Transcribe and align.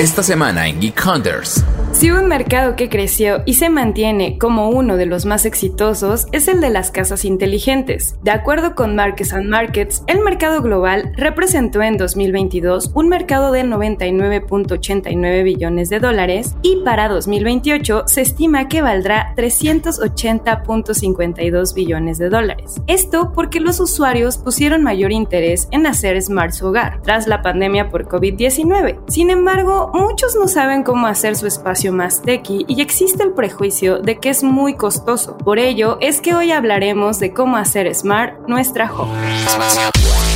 Esta 0.00 0.22
semana 0.22 0.66
en 0.66 0.80
Geek 0.80 0.98
Hunters. 1.04 1.62
Si 2.00 2.10
un 2.10 2.26
mercado 2.28 2.76
que 2.76 2.88
creció 2.88 3.42
y 3.44 3.52
se 3.52 3.68
mantiene 3.68 4.38
como 4.38 4.70
uno 4.70 4.96
de 4.96 5.04
los 5.04 5.26
más 5.26 5.44
exitosos 5.44 6.28
es 6.32 6.48
el 6.48 6.62
de 6.62 6.70
las 6.70 6.90
casas 6.90 7.26
inteligentes. 7.26 8.16
De 8.22 8.30
acuerdo 8.30 8.74
con 8.74 8.96
Markets 8.96 9.34
and 9.34 9.50
Markets, 9.50 10.02
el 10.06 10.20
mercado 10.20 10.62
global 10.62 11.12
representó 11.14 11.82
en 11.82 11.98
2022 11.98 12.92
un 12.94 13.10
mercado 13.10 13.52
de 13.52 13.64
99.89 13.64 15.44
billones 15.44 15.90
de 15.90 16.00
dólares 16.00 16.56
y 16.62 16.76
para 16.86 17.06
2028 17.06 18.04
se 18.06 18.22
estima 18.22 18.66
que 18.68 18.80
valdrá 18.80 19.34
380.52 19.36 21.74
billones 21.74 22.16
de 22.16 22.30
dólares. 22.30 22.76
Esto 22.86 23.30
porque 23.34 23.60
los 23.60 23.78
usuarios 23.78 24.38
pusieron 24.38 24.82
mayor 24.82 25.12
interés 25.12 25.68
en 25.70 25.86
hacer 25.86 26.18
smart 26.22 26.52
su 26.52 26.68
hogar 26.68 27.02
tras 27.02 27.26
la 27.26 27.42
pandemia 27.42 27.90
por 27.90 28.08
COVID-19. 28.08 29.00
Sin 29.08 29.28
embargo, 29.28 29.90
muchos 29.92 30.34
no 30.34 30.48
saben 30.48 30.82
cómo 30.82 31.06
hacer 31.06 31.36
su 31.36 31.46
espacio 31.46 31.89
más 31.92 32.22
techy 32.22 32.64
y 32.68 32.80
existe 32.80 33.22
el 33.22 33.32
prejuicio 33.32 33.98
de 33.98 34.18
que 34.18 34.30
es 34.30 34.42
muy 34.42 34.74
costoso. 34.74 35.36
Por 35.38 35.58
ello 35.58 35.98
es 36.00 36.20
que 36.20 36.34
hoy 36.34 36.52
hablaremos 36.52 37.18
de 37.18 37.32
cómo 37.32 37.56
hacer 37.56 37.94
smart 37.94 38.34
nuestra 38.48 38.92
home. 38.92 39.12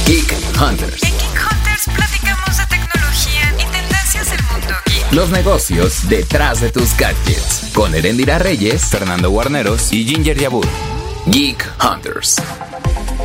Geek 0.07 0.35
Hunters. 0.61 1.03
En 1.03 1.13
Geek 1.13 1.41
Hunters 1.51 1.85
platicamos 1.95 2.59
de 2.59 2.67
tecnología 2.67 3.55
y 3.59 3.73
tendencias 3.73 4.31
del 4.31 4.41
mundo 4.53 4.75
geek. 4.87 5.13
Los 5.13 5.31
negocios 5.31 6.09
detrás 6.09 6.61
de 6.61 6.71
tus 6.71 6.97
gadgets. 6.97 7.71
Con 7.75 7.95
Erendira 7.95 8.39
Reyes, 8.39 8.85
Fernando 8.87 9.31
Guarneros 9.31 9.93
y 9.93 10.05
Ginger 10.05 10.39
Yabur. 10.39 10.67
Geek 11.27 11.65
Hunters. 11.83 12.37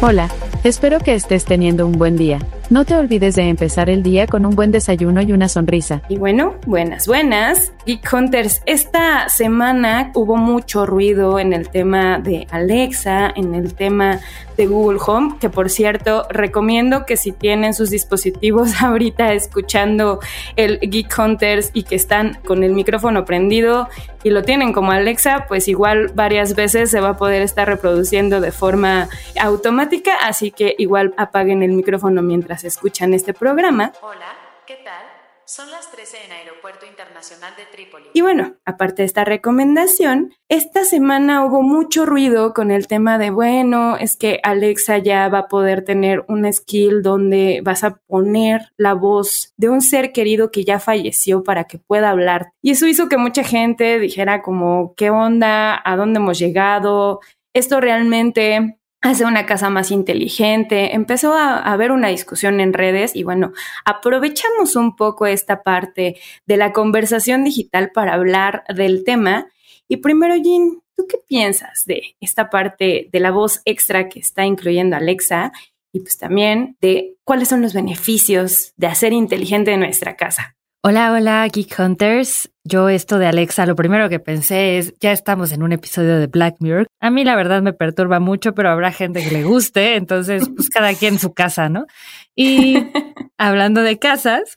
Hola, 0.02 0.30
espero 0.64 1.00
que 1.00 1.14
estés 1.14 1.46
teniendo 1.46 1.86
un 1.86 1.94
buen 1.94 2.16
día. 2.16 2.40
No 2.70 2.86
te 2.86 2.96
olvides 2.96 3.34
de 3.34 3.50
empezar 3.50 3.90
el 3.90 4.04
día 4.04 4.28
con 4.28 4.46
un 4.46 4.56
buen 4.56 4.72
desayuno 4.72 5.24
y 5.24 5.32
una 5.32 5.50
sonrisa. 5.50 6.04
Y 6.08 6.18
bueno, 6.18 6.54
buenas, 6.68 7.08
buenas. 7.08 7.74
Geek 7.88 8.08
Hunters, 8.14 8.62
esta 8.68 9.28
semana 9.28 10.12
hubo 10.14 10.38
mucho 10.38 10.86
ruido 10.86 11.40
en 11.40 11.54
el 11.54 11.70
tema 11.70 12.20
de 12.20 12.46
Alexa, 12.52 13.34
en 13.36 13.56
el 13.56 13.74
tema 13.74 14.20
de 14.60 14.68
Google 14.68 15.00
Home, 15.08 15.38
que 15.40 15.50
por 15.50 15.70
cierto 15.70 16.28
recomiendo 16.30 17.06
que 17.06 17.16
si 17.16 17.32
tienen 17.32 17.74
sus 17.74 17.90
dispositivos 17.90 18.82
ahorita 18.82 19.34
escuchando 19.34 20.20
el 20.58 20.80
Geek 20.82 21.18
Hunters 21.18 21.72
y 21.74 21.84
que 21.84 21.96
están 21.96 22.38
con 22.46 22.64
el 22.66 22.74
micrófono 22.74 23.24
prendido 23.24 23.88
y 24.22 24.32
lo 24.32 24.44
tienen 24.44 24.74
como 24.74 24.92
Alexa, 24.92 25.46
pues 25.48 25.70
igual 25.70 26.12
varias 26.14 26.56
veces 26.56 26.92
se 26.92 27.00
va 27.00 27.12
a 27.12 27.18
poder 27.18 27.42
estar 27.42 27.70
reproduciendo 27.70 28.42
de 28.42 28.52
forma 28.52 29.08
automática, 29.40 30.12
así 30.24 30.52
que 30.52 30.76
igual 30.78 31.14
apaguen 31.16 31.64
el 31.64 31.72
micrófono 31.72 32.22
mientras 32.22 32.66
escuchan 32.66 33.14
este 33.14 33.34
programa. 33.34 33.94
Hola, 34.02 34.36
¿qué 34.68 34.76
tal? 34.84 35.09
Son 35.50 35.72
las 35.72 35.90
13 35.90 36.26
en 36.28 36.32
Aeropuerto 36.32 36.86
Internacional 36.86 37.52
de 37.58 37.66
Trípoli. 37.66 38.06
Y 38.14 38.22
bueno, 38.22 38.58
aparte 38.66 39.02
de 39.02 39.08
esta 39.08 39.26
recomendación, 39.26 40.32
esta 40.48 40.84
semana 40.84 41.44
hubo 41.44 41.64
mucho 41.64 42.06
ruido 42.06 42.54
con 42.54 42.70
el 42.70 42.86
tema 42.86 43.18
de, 43.18 43.32
bueno, 43.32 43.98
es 43.98 44.16
que 44.16 44.40
Alexa 44.44 45.00
ya 45.00 45.28
va 45.28 45.40
a 45.40 45.48
poder 45.48 45.84
tener 45.84 46.24
una 46.28 46.54
skill 46.54 47.02
donde 47.02 47.62
vas 47.64 47.84
a 47.84 47.96
poner 48.06 48.72
la 48.78 48.94
voz 48.94 49.56
de 49.58 49.70
un 49.70 49.82
ser 49.82 50.12
querido 50.12 50.52
que 50.52 50.66
ya 50.66 50.80
falleció 50.80 51.44
para 51.44 51.64
que 51.64 51.80
pueda 51.80 52.12
hablar. 52.12 52.52
Y 52.62 52.70
eso 52.70 52.86
hizo 52.86 53.10
que 53.10 53.18
mucha 53.18 53.44
gente 53.44 53.98
dijera 53.98 54.44
como, 54.44 54.94
¿qué 54.94 55.10
onda? 55.10 55.82
¿A 55.84 55.96
dónde 55.96 56.20
hemos 56.20 56.38
llegado? 56.38 57.22
Esto 57.56 57.82
realmente 57.82 58.79
hacer 59.02 59.28
una 59.28 59.46
casa 59.46 59.70
más 59.70 59.92
inteligente. 59.92 60.94
Empezó 60.96 61.34
a, 61.34 61.60
haber 61.60 61.92
una 61.92 62.10
discusión 62.10 62.60
en 62.60 62.74
redes 62.74 63.16
y 63.16 63.24
bueno, 63.24 63.54
aprovechamos 63.86 64.76
un 64.76 64.96
poco 64.96 65.26
esta 65.26 65.64
parte 65.64 66.18
de 66.46 66.58
la 66.58 66.74
conversación 66.74 67.44
digital 67.44 67.92
para 67.92 68.14
hablar 68.14 68.64
del 68.74 69.04
tema. 69.04 69.48
Y 69.88 69.98
primero, 69.98 70.36
Jean, 70.36 70.82
¿tú 70.96 71.08
qué 71.08 71.18
piensas 71.28 71.86
de 71.86 72.16
esta 72.20 72.50
parte 72.50 73.10
de 73.12 73.20
la 73.20 73.32
voz 73.32 73.62
extra 73.66 74.10
que 74.10 74.20
está 74.20 74.46
incluyendo 74.46 74.96
Alexa? 74.96 75.52
Y 75.92 76.02
pues 76.02 76.18
también 76.18 76.78
de 76.82 77.16
cuáles 77.24 77.48
son 77.48 77.62
los 77.62 77.74
beneficios 77.74 78.74
de 78.78 78.88
hacer 78.88 79.14
inteligente 79.14 79.76
nuestra 79.78 80.16
casa. 80.16 80.59
Hola, 80.82 81.12
hola, 81.12 81.46
Geek 81.52 81.78
Hunters. 81.78 82.50
Yo 82.64 82.88
esto 82.88 83.20
de 83.20 83.26
Alexa, 83.26 83.66
lo 83.66 83.76
primero 83.76 84.08
que 84.08 84.22
pensé 84.22 84.78
es, 84.78 84.94
ya 85.02 85.12
estamos 85.12 85.52
en 85.52 85.62
un 85.62 85.74
episodio 85.74 86.18
de 86.18 86.28
Black 86.28 86.56
Mirror. 86.62 86.88
A 87.02 87.10
mí 87.10 87.26
la 87.26 87.36
verdad 87.36 87.62
me 87.62 87.74
perturba 87.74 88.22
mucho, 88.22 88.56
pero 88.56 88.70
habrá 88.70 88.94
gente 88.94 89.22
que 89.22 89.32
le 89.32 89.44
guste, 89.44 89.98
entonces 89.98 90.48
pues 90.56 90.70
cada 90.70 90.94
quien 90.94 91.16
en 91.16 91.20
su 91.20 91.34
casa, 91.34 91.68
¿no? 91.68 91.86
Y 92.34 92.78
hablando 93.38 93.82
de 93.82 94.00
casas, 94.00 94.56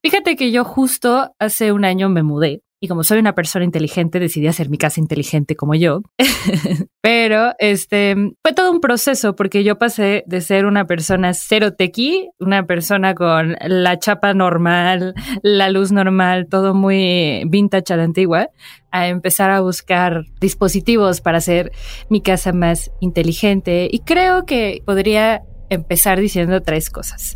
fíjate 0.00 0.36
que 0.36 0.52
yo 0.52 0.62
justo 0.62 1.34
hace 1.40 1.72
un 1.72 1.84
año 1.84 2.08
me 2.08 2.22
mudé 2.22 2.62
y 2.80 2.88
como 2.88 3.02
soy 3.02 3.18
una 3.18 3.34
persona 3.34 3.64
inteligente, 3.64 4.20
decidí 4.20 4.46
hacer 4.46 4.68
mi 4.68 4.76
casa 4.76 5.00
inteligente 5.00 5.56
como 5.56 5.74
yo. 5.74 6.02
Pero 7.00 7.52
este 7.58 8.14
fue 8.42 8.52
todo 8.52 8.70
un 8.70 8.80
proceso 8.80 9.34
porque 9.34 9.64
yo 9.64 9.78
pasé 9.78 10.24
de 10.26 10.40
ser 10.40 10.66
una 10.66 10.86
persona 10.86 11.32
cero 11.34 11.74
tequi, 11.74 12.28
una 12.38 12.66
persona 12.66 13.14
con 13.14 13.56
la 13.60 13.98
chapa 13.98 14.34
normal, 14.34 15.14
la 15.42 15.70
luz 15.70 15.92
normal, 15.92 16.46
todo 16.50 16.74
muy 16.74 17.44
vintage 17.46 17.94
a 17.94 17.96
la 17.96 18.04
antigua, 18.04 18.48
a 18.90 19.08
empezar 19.08 19.50
a 19.50 19.60
buscar 19.60 20.24
dispositivos 20.40 21.20
para 21.20 21.38
hacer 21.38 21.72
mi 22.10 22.20
casa 22.20 22.52
más 22.52 22.90
inteligente. 23.00 23.88
Y 23.90 24.00
creo 24.00 24.44
que 24.44 24.82
podría 24.84 25.42
empezar 25.70 26.20
diciendo 26.20 26.60
tres 26.60 26.90
cosas. 26.90 27.34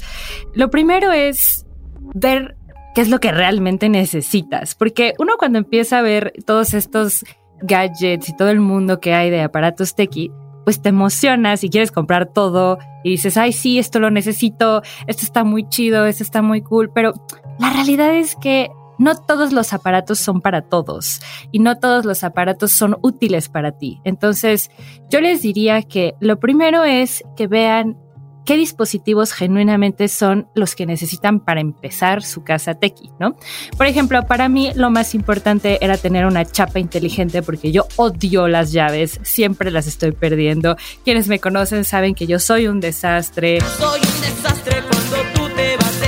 Lo 0.55 0.71
primero 0.71 1.13
es 1.13 1.67
ver 2.15 2.58
qué 2.99 3.03
es 3.03 3.11
lo 3.11 3.21
que 3.21 3.31
realmente 3.31 3.89
necesitas. 3.89 4.75
Porque 4.75 5.15
uno 5.21 5.35
cuando 5.39 5.59
empieza 5.59 6.01
a 6.01 6.03
ver 6.03 6.33
todos 6.45 6.75
estos 6.75 7.25
gadgets 7.63 8.29
y 8.29 8.37
todo 8.37 8.49
el 8.51 8.59
mundo 8.59 8.99
que 8.99 9.15
hay 9.15 9.31
de 9.31 9.41
aparatos 9.41 9.95
tequi, 9.95 10.33
pues 10.65 10.83
te 10.83 10.89
emocionas 10.89 11.63
y 11.63 11.71
quieres 11.71 11.93
comprar 11.93 12.33
todo 12.33 12.77
y 13.05 13.11
dices, 13.11 13.37
ay, 13.37 13.53
sí, 13.53 13.79
esto 13.79 14.01
lo 14.01 14.11
necesito, 14.11 14.83
esto 15.07 15.23
está 15.25 15.45
muy 15.45 15.69
chido, 15.69 16.07
esto 16.07 16.25
está 16.25 16.43
muy 16.43 16.61
cool, 16.61 16.91
pero 16.93 17.13
la 17.61 17.71
realidad 17.71 18.17
es 18.17 18.35
que 18.35 18.69
no 18.99 19.15
todos 19.15 19.53
los 19.53 19.73
aparatos 19.73 20.19
son 20.19 20.41
para 20.41 20.63
todos 20.63 21.21
y 21.53 21.61
no 21.61 21.79
todos 21.79 22.05
los 22.05 22.25
aparatos 22.25 22.73
son 22.73 22.97
útiles 23.01 23.49
para 23.49 23.79
ti. 23.79 24.01
Entonces, 24.03 24.73
yo 25.09 25.21
les 25.21 25.41
diría 25.41 25.83
que 25.83 26.17
lo 26.19 26.41
primero 26.41 26.83
es 26.83 27.23
que 27.37 27.47
vean 27.47 27.97
qué 28.49 28.57
dispositivos 28.57 29.35
genuinamente 29.35 30.09
son 30.09 30.49
los 30.55 30.75
que 30.75 30.87
necesitan 30.87 31.39
para 31.39 31.61
empezar 31.61 32.23
su 32.23 32.45
casa 32.45 32.73
tequi, 32.73 33.11
¿no? 33.21 33.37
Por 33.77 33.85
ejemplo, 33.85 34.27
para 34.27 34.49
mí 34.49 34.73
lo 34.75 34.89
más 34.89 35.15
importante 35.15 35.77
era 35.85 35.99
tener 35.99 36.25
una 36.25 36.47
chapa 36.47 36.79
inteligente 36.79 37.43
porque 37.43 37.73
yo 37.73 37.87
odio 37.97 38.49
las 38.49 38.73
llaves, 38.73 39.21
siempre 39.23 39.71
las 39.71 39.87
estoy 39.87 40.13
perdiendo. 40.13 40.79
Quienes 41.05 41.29
me 41.29 41.41
conocen 41.41 41.85
saben 41.85 42.15
que 42.15 42.27
yo 42.27 42.39
soy 42.39 42.69
un 42.69 42.81
desastre. 42.81 43.61
Soy 43.61 44.01
un 44.01 44.21
desastre 44.23 44.83
cuando 44.91 45.17
tú 45.35 45.55
te 45.55 45.77
vas 45.77 46.01
de. 46.01 46.08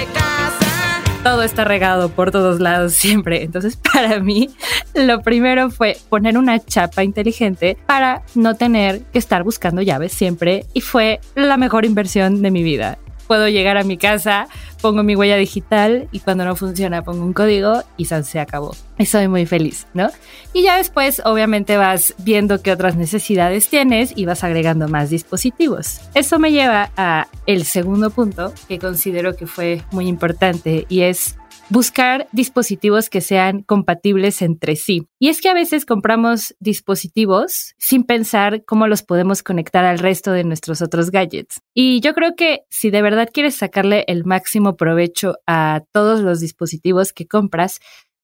Todo 1.23 1.43
está 1.43 1.65
regado 1.65 2.09
por 2.09 2.31
todos 2.31 2.61
lados 2.61 2.95
siempre. 2.95 3.43
Entonces, 3.43 3.77
para 3.93 4.21
mí, 4.21 4.49
lo 4.95 5.21
primero 5.21 5.71
fue 5.71 5.99
poner 6.09 6.39
una 6.39 6.59
chapa 6.59 7.05
inteligente 7.05 7.77
para 7.87 8.23
no 8.35 8.57
tener 8.57 9.03
que 9.13 9.19
estar 9.19 9.45
buscando 9.45 9.83
llaves 9.83 10.13
siempre 10.13 10.65
y 10.73 10.81
fue 10.81 11.21
la 11.35 11.59
mejor 11.59 11.85
inversión 11.85 12.41
de 12.41 12.51
mi 12.51 12.63
vida. 12.63 12.99
Puedo 13.31 13.49
llegar 13.49 13.77
a 13.77 13.85
mi 13.85 13.97
casa, 13.97 14.49
pongo 14.83 15.05
mi 15.05 15.15
huella 15.15 15.37
digital 15.37 16.09
y 16.11 16.19
cuando 16.19 16.45
no 16.45 16.57
funciona 16.57 17.03
pongo 17.03 17.25
un 17.25 17.33
código 17.33 17.85
y 17.97 18.07
se 18.07 18.41
acabó. 18.41 18.75
Y 18.99 19.07
soy 19.07 19.29
muy 19.29 19.47
feliz, 19.47 19.87
¿no? 19.95 20.11
Y 20.53 20.65
ya 20.65 20.79
después 20.79 21.23
obviamente 21.25 21.77
vas 21.77 22.13
viendo 22.19 22.61
qué 22.61 22.73
otras 22.73 22.97
necesidades 22.97 23.69
tienes 23.69 24.13
y 24.17 24.27
vas 24.27 24.43
agregando 24.43 24.89
más 24.89 25.11
dispositivos. 25.11 26.01
Eso 26.15 26.41
me 26.41 26.51
lleva 26.51 26.91
a 26.97 27.29
el 27.47 27.67
segundo 27.67 28.11
punto 28.11 28.53
que 28.67 28.81
considero 28.81 29.37
que 29.37 29.47
fue 29.47 29.85
muy 29.93 30.09
importante 30.09 30.87
y 30.89 31.03
es 31.03 31.37
buscar 31.71 32.29
dispositivos 32.33 33.09
que 33.09 33.21
sean 33.21 33.63
compatibles 33.63 34.43
entre 34.43 34.77
sí. 34.77 35.07
Y 35.19 35.29
es 35.29 35.41
que 35.41 35.49
a 35.49 35.55
veces 35.55 35.87
compramos 35.87 36.55
dispositivos 36.59 37.75
sin 37.79 38.05
pensar 38.05 38.65
cómo 38.65 38.89
los 38.89 39.03
podemos 39.03 39.43
conectar 39.43 39.85
al 39.85 40.01
resto 40.01 40.33
de 40.33 40.45
nuestros 40.45 40.83
otros 40.83 41.11
gadgets. 41.11 41.61
Y 41.73 42.01
yo 42.01 42.13
creo 42.13 42.35
que 42.37 42.63
si 42.69 42.91
de 42.91 43.03
verdad 43.03 43.31
quieres 43.33 43.55
sacarle 43.55 44.05
el 44.09 44.25
máximo 44.25 44.77
provecho 44.77 45.37
a 45.47 45.83
todos 45.93 46.21
los 46.21 46.41
dispositivos 46.41 47.13
que 47.13 47.27
compras, 47.27 47.79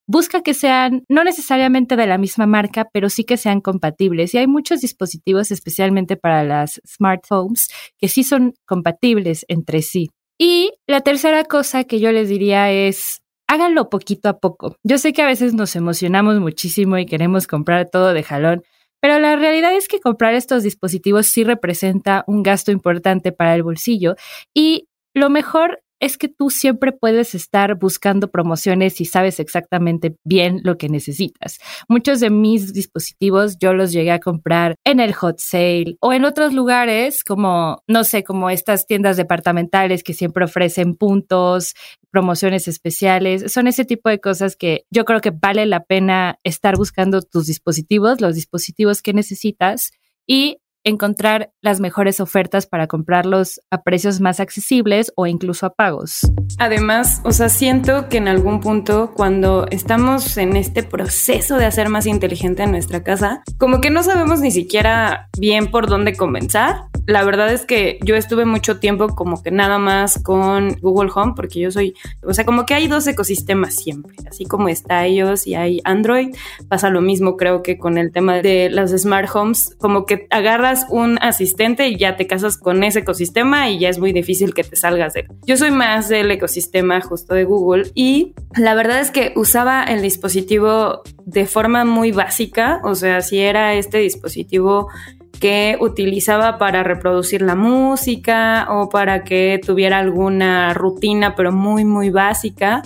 busca 0.09 0.43
que 0.43 0.55
sean 0.55 1.05
no 1.09 1.23
necesariamente 1.23 1.97
de 1.97 2.07
la 2.07 2.19
misma 2.19 2.47
marca, 2.47 2.89
pero 2.93 3.09
sí 3.11 3.25
que 3.25 3.37
sean 3.37 3.61
compatibles. 3.61 4.35
Y 4.35 4.39
hay 4.39 4.49
muchos 4.49 4.81
dispositivos, 4.81 5.53
especialmente 5.53 6.17
para 6.17 6.43
las 6.43 6.81
smartphones, 6.87 7.69
que 7.97 8.09
sí 8.09 8.25
son 8.25 8.55
compatibles 8.65 9.45
entre 9.49 9.83
sí. 9.83 10.11
Y 10.39 10.73
la 10.87 11.01
tercera 11.01 11.45
cosa 11.45 11.85
que 11.85 11.99
yo 12.01 12.13
les 12.13 12.29
diría 12.29 12.71
es 12.71 13.23
háganlo 13.47 13.91
poquito 13.91 14.29
a 14.29 14.39
poco. 14.39 14.77
Yo 14.83 14.99
sé 14.99 15.13
que 15.13 15.23
a 15.23 15.27
veces 15.27 15.55
nos 15.55 15.77
emocionamos 15.77 16.41
muchísimo 16.41 16.99
y 16.99 17.07
queremos 17.07 17.47
comprar 17.47 17.89
todo 17.91 18.13
de 18.13 18.23
jalón, 18.23 18.63
pero 19.01 19.19
la 19.19 19.37
realidad 19.37 19.75
es 19.75 19.89
que 19.89 20.01
comprar 20.01 20.35
estos 20.35 20.63
dispositivos 20.63 21.27
sí 21.27 21.45
representa 21.45 22.25
un 22.27 22.43
gasto 22.43 22.73
importante 22.73 23.33
para 23.33 23.55
el 23.55 23.63
bolsillo 23.63 24.17
y 24.55 24.89
lo 25.15 25.31
mejor 25.31 25.83
es 26.01 26.19
que 26.19 26.29
tú 26.29 26.51
siempre 26.51 26.93
puedes 26.93 27.35
estar 27.35 27.79
buscando 27.79 28.31
promociones 28.31 29.01
y 29.01 29.05
sabes 29.05 29.41
exactamente 29.41 30.17
bien 30.25 30.61
lo 30.63 30.77
que 30.77 30.89
necesitas. 30.89 31.59
Muchos 31.89 32.21
de 32.21 32.31
mis 32.31 32.73
dispositivos 32.73 33.57
yo 33.59 33.73
los 33.73 33.93
llegué 33.93 34.11
a 34.11 34.21
comprar 34.21 34.77
en 34.85 35.01
el 35.01 35.15
hot 35.15 35.39
sale 35.39 35.97
o 36.01 36.13
en 36.13 36.25
otros 36.25 36.53
lugares 36.53 37.25
como, 37.25 37.83
no 37.87 38.05
sé, 38.05 38.25
como 38.25 38.51
estas 38.51 38.87
tiendas 38.87 39.17
departamentales 39.17 40.03
que 40.03 40.15
siempre 40.15 40.45
ofrecen 40.45 40.95
puntos, 40.95 41.75
promociones 42.11 42.69
especiales. 42.69 43.53
Son 43.53 43.67
ese 43.67 43.85
tipo 43.85 44.09
de 44.09 44.21
cosas 44.21 44.57
que 44.57 44.85
yo 44.91 45.05
creo 45.05 45.21
que 45.21 45.31
vale 45.31 45.67
la 45.67 45.85
pena 45.85 46.39
estar 46.45 46.77
buscando 46.77 47.23
tus 47.23 47.47
dispositivos, 47.47 48.21
los 48.21 48.35
dispositivos 48.35 49.03
que 49.03 49.13
necesitas 49.13 49.93
y 50.27 50.59
encontrar 50.87 51.51
las 51.61 51.81
mejores 51.81 52.21
ofertas 52.21 52.67
para 52.67 52.87
comprarlos 52.87 53.61
a 53.73 53.83
precios 53.83 54.21
más 54.21 54.39
accesibles 54.39 55.13
o 55.17 55.27
incluso 55.27 55.67
a 55.67 55.75
pagos. 55.75 56.21
Además, 56.59 57.21
o 57.25 57.33
sea, 57.33 57.49
siento 57.49 58.09
que 58.09 58.19
en 58.19 58.29
algún 58.29 58.61
punto 58.61 59.13
cuando 59.15 59.67
estamos 59.71 60.37
en 60.37 60.57
este 60.57 60.85
proceso 60.85 61.59
de 61.59 61.67
hacer 61.67 61.89
más 61.89 62.07
inteligente 62.07 62.67
nuestra 62.69 63.03
casa, 63.03 63.43
como 63.59 63.81
que 63.81 63.91
no 63.91 64.05
sabemos 64.05 64.41
ni 64.41 64.53
siquiera 64.53 65.29
bien 65.39 65.73
por 65.73 65.89
dónde 65.89 66.15
comenzar. 66.15 66.85
La 67.07 67.25
verdad 67.25 67.53
es 67.53 67.67
que 67.67 67.99
yo 68.05 68.15
estuve 68.15 68.45
mucho 68.45 68.79
tiempo 68.79 69.09
como 69.09 69.43
que 69.43 69.51
nada 69.51 69.79
más 69.79 70.21
con 70.23 70.77
Google 70.81 71.11
Home 71.15 71.33
porque 71.35 71.61
yo 71.61 71.71
soy, 71.71 71.95
o 72.23 72.33
sea, 72.33 72.45
como 72.45 72.65
que 72.65 72.75
hay 72.75 72.87
dos 72.87 73.07
ecosistemas 73.07 73.75
siempre, 73.75 74.15
así 74.29 74.45
como 74.45 74.69
está 74.69 75.07
iOS 75.07 75.47
y 75.47 75.55
hay 75.55 75.81
Android, 75.85 76.35
pasa 76.69 76.91
lo 76.91 77.01
mismo 77.01 77.37
creo 77.37 77.63
que 77.63 77.79
con 77.79 77.99
el 77.99 78.13
tema 78.13 78.37
de 78.37 78.71
las 78.71 78.91
smart 78.91 79.29
homes, 79.35 79.75
como 79.79 80.05
que 80.05 80.27
agarras 80.31 80.76
un 80.89 81.19
asistente 81.23 81.89
y 81.89 81.97
ya 81.97 82.17
te 82.17 82.27
casas 82.27 82.59
con 82.59 82.85
ese 82.85 83.01
ecosistema 83.01 83.71
y 83.71 83.79
ya 83.79 83.89
es 83.89 83.99
muy 83.99 84.13
difícil 84.13 84.53
que 84.53 84.65
te 84.65 84.77
salgas 84.77 85.15
de 85.15 85.21
él. 85.21 85.29
Yo 85.47 85.57
soy 85.57 85.71
más 85.71 86.09
del 86.09 86.31
ecosistema 86.31 87.01
justo 87.01 87.35
de 87.35 87.45
Google 87.45 87.91
y 87.95 88.35
la 88.57 88.75
verdad 88.75 89.01
es 89.01 89.11
que 89.11 89.33
usaba 89.37 89.85
el 89.85 90.03
dispositivo 90.03 91.03
de 91.25 91.47
forma 91.47 91.85
muy 91.85 92.13
básica, 92.13 92.81
o 92.85 92.95
sea, 92.95 93.21
si 93.21 93.39
era 93.39 93.75
este 93.75 93.99
dispositivo 93.99 94.89
que 95.41 95.77
utilizaba 95.81 96.59
para 96.59 96.83
reproducir 96.83 97.43
la 97.43 97.55
música 97.55 98.67
o 98.71 98.89
para 98.89 99.25
que 99.25 99.61
tuviera 99.65 99.99
alguna 99.99 100.75
rutina, 100.75 101.35
pero 101.35 101.53
muy, 101.53 101.85
muy 101.85 102.11
básica. 102.11 102.83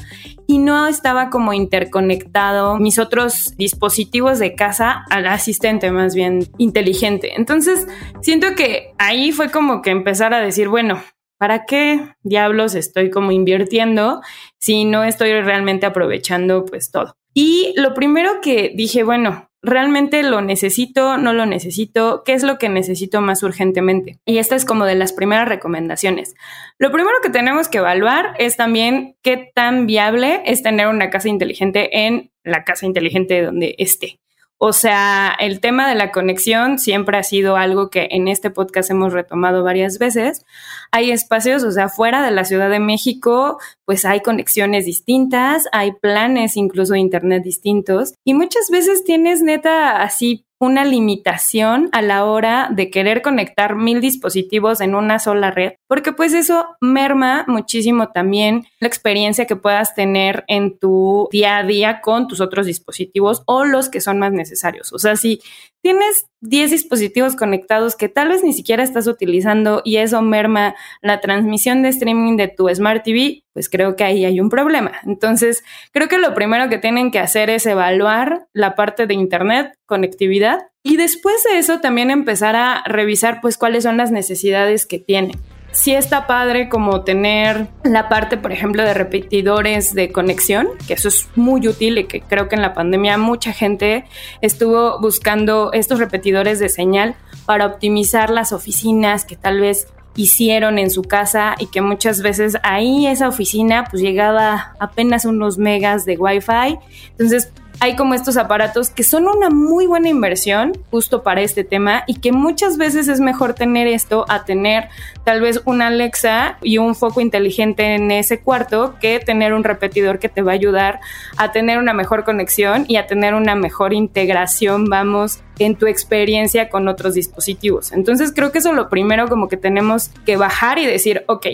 Y 0.46 0.58
no 0.58 0.88
estaba 0.88 1.30
como 1.30 1.52
interconectado 1.52 2.76
mis 2.76 2.98
otros 2.98 3.54
dispositivos 3.56 4.38
de 4.38 4.54
casa 4.54 5.04
al 5.10 5.26
asistente 5.26 5.90
más 5.90 6.14
bien 6.14 6.48
inteligente. 6.58 7.34
Entonces, 7.36 7.86
siento 8.20 8.54
que 8.56 8.92
ahí 8.98 9.32
fue 9.32 9.50
como 9.50 9.82
que 9.82 9.90
empezar 9.90 10.34
a 10.34 10.40
decir, 10.40 10.68
bueno, 10.68 11.00
¿para 11.38 11.64
qué 11.66 12.14
diablos 12.22 12.74
estoy 12.74 13.10
como 13.10 13.32
invirtiendo 13.32 14.20
si 14.58 14.84
no 14.84 15.04
estoy 15.04 15.40
realmente 15.40 15.86
aprovechando 15.86 16.64
pues 16.64 16.90
todo? 16.90 17.14
Y 17.32 17.72
lo 17.76 17.94
primero 17.94 18.40
que 18.42 18.72
dije, 18.74 19.04
bueno, 19.04 19.49
¿Realmente 19.62 20.22
lo 20.22 20.40
necesito? 20.40 21.18
¿No 21.18 21.32
lo 21.32 21.44
necesito? 21.44 22.22
¿Qué 22.24 22.32
es 22.32 22.42
lo 22.42 22.58
que 22.58 22.68
necesito 22.68 23.20
más 23.20 23.42
urgentemente? 23.42 24.18
Y 24.24 24.38
esta 24.38 24.56
es 24.56 24.64
como 24.64 24.86
de 24.86 24.94
las 24.94 25.12
primeras 25.12 25.48
recomendaciones. 25.48 26.34
Lo 26.78 26.90
primero 26.90 27.16
que 27.22 27.30
tenemos 27.30 27.68
que 27.68 27.78
evaluar 27.78 28.34
es 28.38 28.56
también 28.56 29.16
qué 29.22 29.50
tan 29.54 29.86
viable 29.86 30.42
es 30.46 30.62
tener 30.62 30.88
una 30.88 31.10
casa 31.10 31.28
inteligente 31.28 32.06
en 32.06 32.30
la 32.42 32.64
casa 32.64 32.86
inteligente 32.86 33.42
donde 33.42 33.74
esté. 33.78 34.19
O 34.62 34.74
sea, 34.74 35.34
el 35.40 35.58
tema 35.60 35.88
de 35.88 35.94
la 35.94 36.12
conexión 36.12 36.78
siempre 36.78 37.16
ha 37.16 37.22
sido 37.22 37.56
algo 37.56 37.88
que 37.88 38.08
en 38.10 38.28
este 38.28 38.50
podcast 38.50 38.90
hemos 38.90 39.14
retomado 39.14 39.64
varias 39.64 39.98
veces. 39.98 40.44
Hay 40.92 41.12
espacios, 41.12 41.64
o 41.64 41.70
sea, 41.70 41.88
fuera 41.88 42.22
de 42.22 42.30
la 42.30 42.44
Ciudad 42.44 42.68
de 42.68 42.78
México, 42.78 43.58
pues 43.86 44.04
hay 44.04 44.20
conexiones 44.20 44.84
distintas, 44.84 45.66
hay 45.72 45.92
planes 45.92 46.58
incluso 46.58 46.92
de 46.92 46.98
Internet 46.98 47.42
distintos 47.42 48.12
y 48.22 48.34
muchas 48.34 48.68
veces 48.70 49.02
tienes 49.02 49.40
neta 49.40 50.02
así 50.02 50.44
una 50.60 50.84
limitación 50.84 51.88
a 51.92 52.02
la 52.02 52.24
hora 52.26 52.68
de 52.70 52.90
querer 52.90 53.22
conectar 53.22 53.76
mil 53.76 54.02
dispositivos 54.02 54.82
en 54.82 54.94
una 54.94 55.18
sola 55.18 55.50
red, 55.50 55.72
porque 55.88 56.12
pues 56.12 56.34
eso 56.34 56.66
merma 56.82 57.44
muchísimo 57.48 58.10
también 58.10 58.66
la 58.78 58.86
experiencia 58.86 59.46
que 59.46 59.56
puedas 59.56 59.94
tener 59.94 60.44
en 60.48 60.78
tu 60.78 61.28
día 61.32 61.56
a 61.56 61.64
día 61.64 62.02
con 62.02 62.28
tus 62.28 62.42
otros 62.42 62.66
dispositivos 62.66 63.42
o 63.46 63.64
los 63.64 63.88
que 63.88 64.02
son 64.02 64.18
más 64.18 64.32
necesarios. 64.32 64.92
O 64.92 64.98
sea, 64.98 65.16
si 65.16 65.40
tienes 65.82 66.26
10 66.40 66.70
dispositivos 66.70 67.36
conectados 67.36 67.96
que 67.96 68.08
tal 68.08 68.28
vez 68.28 68.42
ni 68.42 68.52
siquiera 68.52 68.82
estás 68.82 69.06
utilizando 69.06 69.82
y 69.84 69.96
eso 69.96 70.22
merma 70.22 70.74
la 71.02 71.20
transmisión 71.20 71.82
de 71.82 71.90
streaming 71.90 72.36
de 72.36 72.48
tu 72.48 72.68
Smart 72.68 73.04
TV, 73.04 73.44
pues 73.52 73.68
creo 73.68 73.96
que 73.96 74.04
ahí 74.04 74.24
hay 74.24 74.40
un 74.40 74.48
problema. 74.48 74.92
Entonces, 75.04 75.62
creo 75.92 76.08
que 76.08 76.18
lo 76.18 76.34
primero 76.34 76.68
que 76.68 76.78
tienen 76.78 77.10
que 77.10 77.18
hacer 77.18 77.50
es 77.50 77.66
evaluar 77.66 78.46
la 78.52 78.74
parte 78.74 79.06
de 79.06 79.14
Internet, 79.14 79.74
conectividad, 79.86 80.68
y 80.82 80.96
después 80.96 81.42
de 81.44 81.58
eso 81.58 81.80
también 81.80 82.10
empezar 82.10 82.56
a 82.56 82.82
revisar 82.86 83.40
pues 83.40 83.58
cuáles 83.58 83.84
son 83.84 83.96
las 83.96 84.10
necesidades 84.10 84.86
que 84.86 84.98
tienen 84.98 85.38
sí 85.72 85.94
está 85.94 86.26
padre 86.26 86.68
como 86.68 87.02
tener 87.02 87.68
la 87.84 88.08
parte, 88.08 88.36
por 88.36 88.52
ejemplo, 88.52 88.82
de 88.82 88.94
repetidores 88.94 89.94
de 89.94 90.12
conexión, 90.12 90.68
que 90.86 90.94
eso 90.94 91.08
es 91.08 91.28
muy 91.36 91.66
útil 91.68 91.98
y 91.98 92.04
que 92.04 92.20
creo 92.20 92.48
que 92.48 92.56
en 92.56 92.62
la 92.62 92.74
pandemia 92.74 93.18
mucha 93.18 93.52
gente 93.52 94.04
estuvo 94.40 95.00
buscando 95.00 95.72
estos 95.72 95.98
repetidores 95.98 96.58
de 96.58 96.68
señal 96.68 97.14
para 97.46 97.66
optimizar 97.66 98.30
las 98.30 98.52
oficinas 98.52 99.24
que 99.24 99.36
tal 99.36 99.60
vez 99.60 99.88
hicieron 100.16 100.78
en 100.78 100.90
su 100.90 101.02
casa 101.02 101.54
y 101.58 101.66
que 101.66 101.80
muchas 101.80 102.20
veces 102.20 102.56
ahí 102.62 103.06
esa 103.06 103.28
oficina 103.28 103.84
pues 103.88 104.02
llegaba 104.02 104.74
apenas 104.80 105.24
unos 105.24 105.56
megas 105.58 106.04
de 106.04 106.16
wifi. 106.16 106.78
Entonces 107.12 107.52
hay 107.80 107.96
como 107.96 108.12
estos 108.12 108.36
aparatos 108.36 108.90
que 108.90 109.02
son 109.02 109.26
una 109.26 109.48
muy 109.48 109.86
buena 109.86 110.10
inversión 110.10 110.72
justo 110.90 111.22
para 111.22 111.40
este 111.40 111.64
tema 111.64 112.04
y 112.06 112.20
que 112.20 112.30
muchas 112.30 112.76
veces 112.76 113.08
es 113.08 113.20
mejor 113.20 113.54
tener 113.54 113.86
esto 113.86 114.26
a 114.28 114.44
tener 114.44 114.90
tal 115.24 115.40
vez 115.40 115.62
una 115.64 115.86
Alexa 115.86 116.58
y 116.62 116.76
un 116.76 116.94
foco 116.94 117.22
inteligente 117.22 117.94
en 117.94 118.10
ese 118.10 118.40
cuarto 118.40 118.96
que 119.00 119.18
tener 119.18 119.54
un 119.54 119.64
repetidor 119.64 120.18
que 120.18 120.28
te 120.28 120.42
va 120.42 120.52
a 120.52 120.54
ayudar 120.54 121.00
a 121.38 121.52
tener 121.52 121.78
una 121.78 121.94
mejor 121.94 122.24
conexión 122.24 122.84
y 122.86 122.96
a 122.96 123.06
tener 123.06 123.32
una 123.34 123.54
mejor 123.54 123.94
integración, 123.94 124.84
vamos, 124.84 125.40
en 125.58 125.74
tu 125.74 125.86
experiencia 125.86 126.68
con 126.68 126.86
otros 126.86 127.14
dispositivos. 127.14 127.92
Entonces 127.92 128.32
creo 128.34 128.52
que 128.52 128.58
eso 128.58 128.70
es 128.70 128.76
lo 128.76 128.90
primero 128.90 129.26
como 129.28 129.48
que 129.48 129.56
tenemos 129.56 130.10
que 130.26 130.36
bajar 130.36 130.78
y 130.78 130.86
decir, 130.86 131.24
ok, 131.28 131.46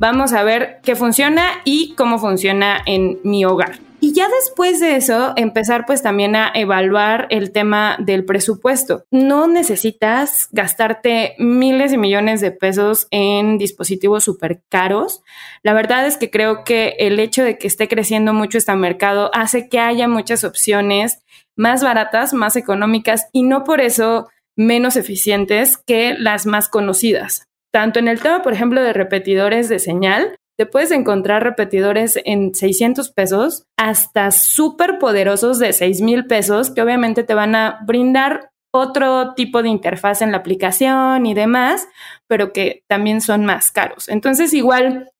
vamos 0.00 0.32
a 0.32 0.42
ver 0.44 0.78
qué 0.82 0.96
funciona 0.96 1.44
y 1.64 1.94
cómo 1.94 2.18
funciona 2.18 2.78
en 2.86 3.18
mi 3.22 3.44
hogar. 3.44 3.78
Y 4.04 4.12
ya 4.12 4.28
después 4.28 4.80
de 4.80 4.96
eso, 4.96 5.32
empezar 5.34 5.86
pues 5.86 6.02
también 6.02 6.36
a 6.36 6.52
evaluar 6.54 7.26
el 7.30 7.52
tema 7.52 7.96
del 7.98 8.26
presupuesto. 8.26 9.06
No 9.10 9.46
necesitas 9.46 10.46
gastarte 10.52 11.34
miles 11.38 11.90
y 11.90 11.96
millones 11.96 12.42
de 12.42 12.50
pesos 12.50 13.06
en 13.10 13.56
dispositivos 13.56 14.22
súper 14.22 14.62
caros. 14.68 15.22
La 15.62 15.72
verdad 15.72 16.06
es 16.06 16.18
que 16.18 16.30
creo 16.30 16.64
que 16.64 16.96
el 16.98 17.18
hecho 17.18 17.44
de 17.44 17.56
que 17.56 17.66
esté 17.66 17.88
creciendo 17.88 18.34
mucho 18.34 18.58
este 18.58 18.76
mercado 18.76 19.30
hace 19.32 19.70
que 19.70 19.80
haya 19.80 20.06
muchas 20.06 20.44
opciones 20.44 21.20
más 21.56 21.82
baratas, 21.82 22.34
más 22.34 22.56
económicas 22.56 23.28
y 23.32 23.42
no 23.42 23.64
por 23.64 23.80
eso 23.80 24.28
menos 24.54 24.96
eficientes 24.96 25.78
que 25.78 26.12
las 26.12 26.44
más 26.44 26.68
conocidas. 26.68 27.48
tanto 27.72 28.00
en 28.00 28.08
el 28.08 28.20
tema, 28.20 28.42
por 28.42 28.52
ejemplo, 28.52 28.82
de 28.82 28.92
repetidores 28.92 29.70
de 29.70 29.78
señal, 29.78 30.36
te 30.56 30.66
puedes 30.66 30.90
encontrar 30.90 31.42
repetidores 31.42 32.18
en 32.24 32.54
600 32.54 33.10
pesos 33.10 33.66
hasta 33.76 34.30
súper 34.30 34.98
poderosos 34.98 35.58
de 35.58 35.72
6 35.72 36.00
mil 36.00 36.26
pesos 36.26 36.70
que 36.70 36.82
obviamente 36.82 37.24
te 37.24 37.34
van 37.34 37.54
a 37.54 37.80
brindar 37.86 38.50
otro 38.72 39.34
tipo 39.34 39.62
de 39.62 39.68
interfaz 39.68 40.20
en 40.20 40.32
la 40.32 40.38
aplicación 40.38 41.26
y 41.26 41.34
demás, 41.34 41.86
pero 42.26 42.52
que 42.52 42.84
también 42.88 43.20
son 43.20 43.44
más 43.44 43.70
caros. 43.70 44.08
Entonces 44.08 44.52
igual 44.52 45.10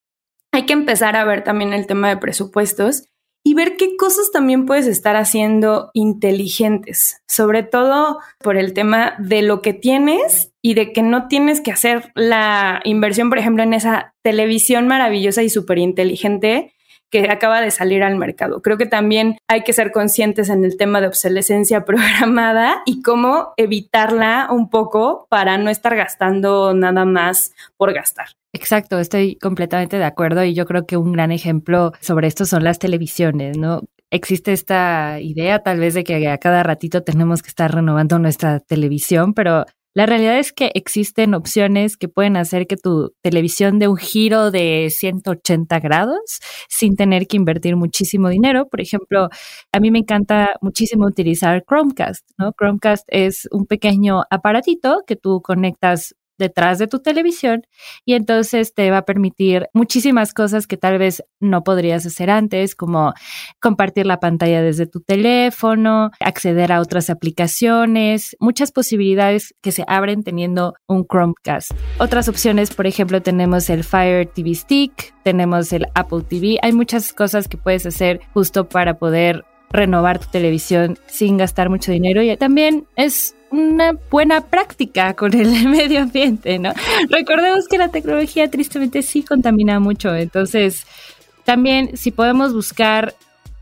hay 0.53 0.67
que 0.67 0.73
empezar 0.73 1.17
a 1.17 1.25
ver 1.25 1.45
también 1.45 1.73
el 1.73 1.87
tema 1.87 2.09
de 2.09 2.17
presupuestos 2.17 3.09
y 3.47 3.53
ver 3.53 3.77
qué 3.77 3.97
cosas 3.97 4.33
también 4.33 4.65
puedes 4.65 4.87
estar 4.87 5.17
haciendo 5.17 5.91
inteligentes, 5.93 7.23
sobre 7.29 7.63
todo 7.63 8.19
por 8.39 8.57
el 8.57 8.73
tema 8.73 9.15
de 9.19 9.43
lo 9.43 9.61
que 9.61 9.75
tienes 9.75 10.53
y 10.63 10.73
de 10.73 10.93
que 10.93 11.03
no 11.03 11.29
tienes 11.29 11.61
que 11.61 11.71
hacer 11.71 12.11
la 12.15 12.81
inversión, 12.85 13.29
por 13.29 13.39
ejemplo, 13.39 13.63
en 13.63 13.75
esa 13.75 14.15
televisión 14.23 14.89
maravillosa 14.89 15.43
y 15.43 15.51
súper 15.51 15.79
inteligente 15.79 16.75
que 17.11 17.31
acaba 17.31 17.61
de 17.61 17.71
salir 17.71 18.03
al 18.03 18.17
mercado. 18.17 18.61
Creo 18.63 18.77
que 18.77 18.87
también 18.87 19.39
hay 19.49 19.63
que 19.63 19.73
ser 19.73 19.93
conscientes 19.93 20.49
en 20.49 20.65
el 20.65 20.77
tema 20.77 21.01
de 21.01 21.07
obsolescencia 21.07 21.85
programada 21.85 22.83
y 22.87 23.03
cómo 23.03 23.55
evitarla 23.57 24.49
un 24.51 24.69
poco 24.71 25.27
para 25.31 25.59
no 25.59 25.71
estar 25.71 25.95
gastando 25.97 26.75
nada 26.75 27.05
más 27.05 27.53
por 27.77 27.93
gastar. 27.93 28.29
Exacto, 28.53 29.01
estoy 29.01 29.37
completamente 29.37 29.99
de 29.99 30.05
acuerdo 30.05 30.45
y 30.45 30.55
yo 30.55 30.65
creo 30.65 30.87
que 30.87 30.97
un 30.97 31.13
gran 31.13 31.33
ejemplo 31.33 31.93
sobre 32.01 32.29
esto 32.29 32.45
son 32.45 32.63
las 32.63 32.79
televisiones, 32.79 33.59
¿no? 33.59 33.83
Existe 34.11 34.53
esta 34.53 35.19
idea 35.21 35.59
tal 35.59 35.81
vez 35.81 35.95
de 35.95 36.05
que 36.05 36.29
a 36.29 36.39
cada 36.39 36.63
ratito 36.63 37.03
tenemos 37.03 37.43
que 37.43 37.49
estar 37.49 37.75
renovando 37.75 38.21
nuestra 38.21 38.61
televisión, 38.61 39.35
pero 39.35 39.65
la 39.95 40.07
realidad 40.07 40.39
es 40.39 40.53
que 40.53 40.73
existen 40.75 41.35
opciones 41.35 41.97
que 41.97 42.09
pueden 42.09 42.37
hacer 42.37 42.67
que 42.67 42.77
tu 42.77 43.15
televisión 43.23 43.79
dé 43.79 43.87
un 43.87 43.97
giro 43.97 44.51
de 44.51 44.89
180 44.91 45.79
grados 45.79 46.41
sin 46.69 46.97
tener 46.97 47.29
que 47.29 47.37
invertir 47.37 47.77
muchísimo 47.77 48.29
dinero. 48.29 48.69
Por 48.69 48.81
ejemplo, 48.81 49.29
a 49.73 49.81
mí 49.81 49.93
me 49.93 50.01
encanta 50.01 50.57
muchísimo 50.61 51.07
utilizar 51.07 51.65
Chromecast. 51.65 52.29
Chromecast 52.59 53.05
es 53.09 53.49
un 53.53 53.67
pequeño 53.67 54.25
aparatito 54.31 55.03
que 55.07 55.15
tú 55.15 55.41
conectas 55.43 56.17
detrás 56.39 56.79
de 56.79 56.87
tu 56.87 57.01
televisión 57.01 57.63
y 58.05 58.15
entonces 58.15 58.75
te 58.75 58.91
va 58.91 58.99
a 58.99 59.05
permitir 59.05 59.69
muchísimas 59.73 60.35
cosas 60.35 60.67
que 60.67 60.77
tal 60.77 60.99
vez 60.99 61.25
no 61.41 61.65
podrías 61.65 62.07
hacer 62.07 62.31
antes, 62.31 62.75
como 62.75 63.13
compartir 63.61 64.07
la 64.07 64.21
pantalla 64.21 64.63
desde 64.63 64.87
tu 64.87 65.01
teléfono, 65.01 66.11
acceder 66.21 66.73
a 66.73 66.81
otras 66.81 67.11
aplicaciones, 67.11 68.37
muchas 68.41 68.73
posibilidades 68.73 69.55
que 69.61 69.73
se 69.73 69.85
abren 69.87 70.23
teniendo 70.23 70.75
un 70.87 71.07
Chromecast. 71.07 71.73
Otras 71.99 72.29
opciones, 72.29 72.75
por 72.75 72.87
ejemplo, 72.87 73.23
tenemos 73.23 73.71
el 73.71 73.85
Fire 73.85 74.27
TV 74.27 74.55
Stick, 74.55 75.15
tenemos 75.23 75.73
el 75.73 75.87
Apple 75.95 76.23
TV, 76.29 76.59
hay 76.63 76.73
muchas 76.73 77.13
cosas 77.13 77.49
que 77.49 77.57
puedes 77.57 77.87
hacer 77.87 78.21
justo 78.33 78.69
para 78.69 78.99
poder 78.99 79.45
renovar 79.75 80.19
tu 80.19 80.29
televisión 80.29 80.99
sin 81.07 81.37
gastar 81.37 81.69
mucho 81.69 81.93
dinero 81.93 82.23
y 82.23 82.35
también 82.37 82.87
es 82.97 83.35
una 83.51 83.93
buena 84.11 84.41
práctica 84.43 85.15
con 85.15 85.35
el 85.35 85.69
medio 85.69 86.03
ambiente, 86.03 86.59
¿no? 86.59 86.73
Recordemos 87.11 87.69
que 87.69 87.79
la 87.79 87.89
tecnología 87.89 88.51
tristemente 88.51 89.03
sí 89.03 89.23
contamina 89.23 89.81
mucho, 89.81 90.15
entonces 90.15 90.87
también 91.45 91.97
si 91.97 92.11
podemos 92.11 92.55
buscar 92.55 93.15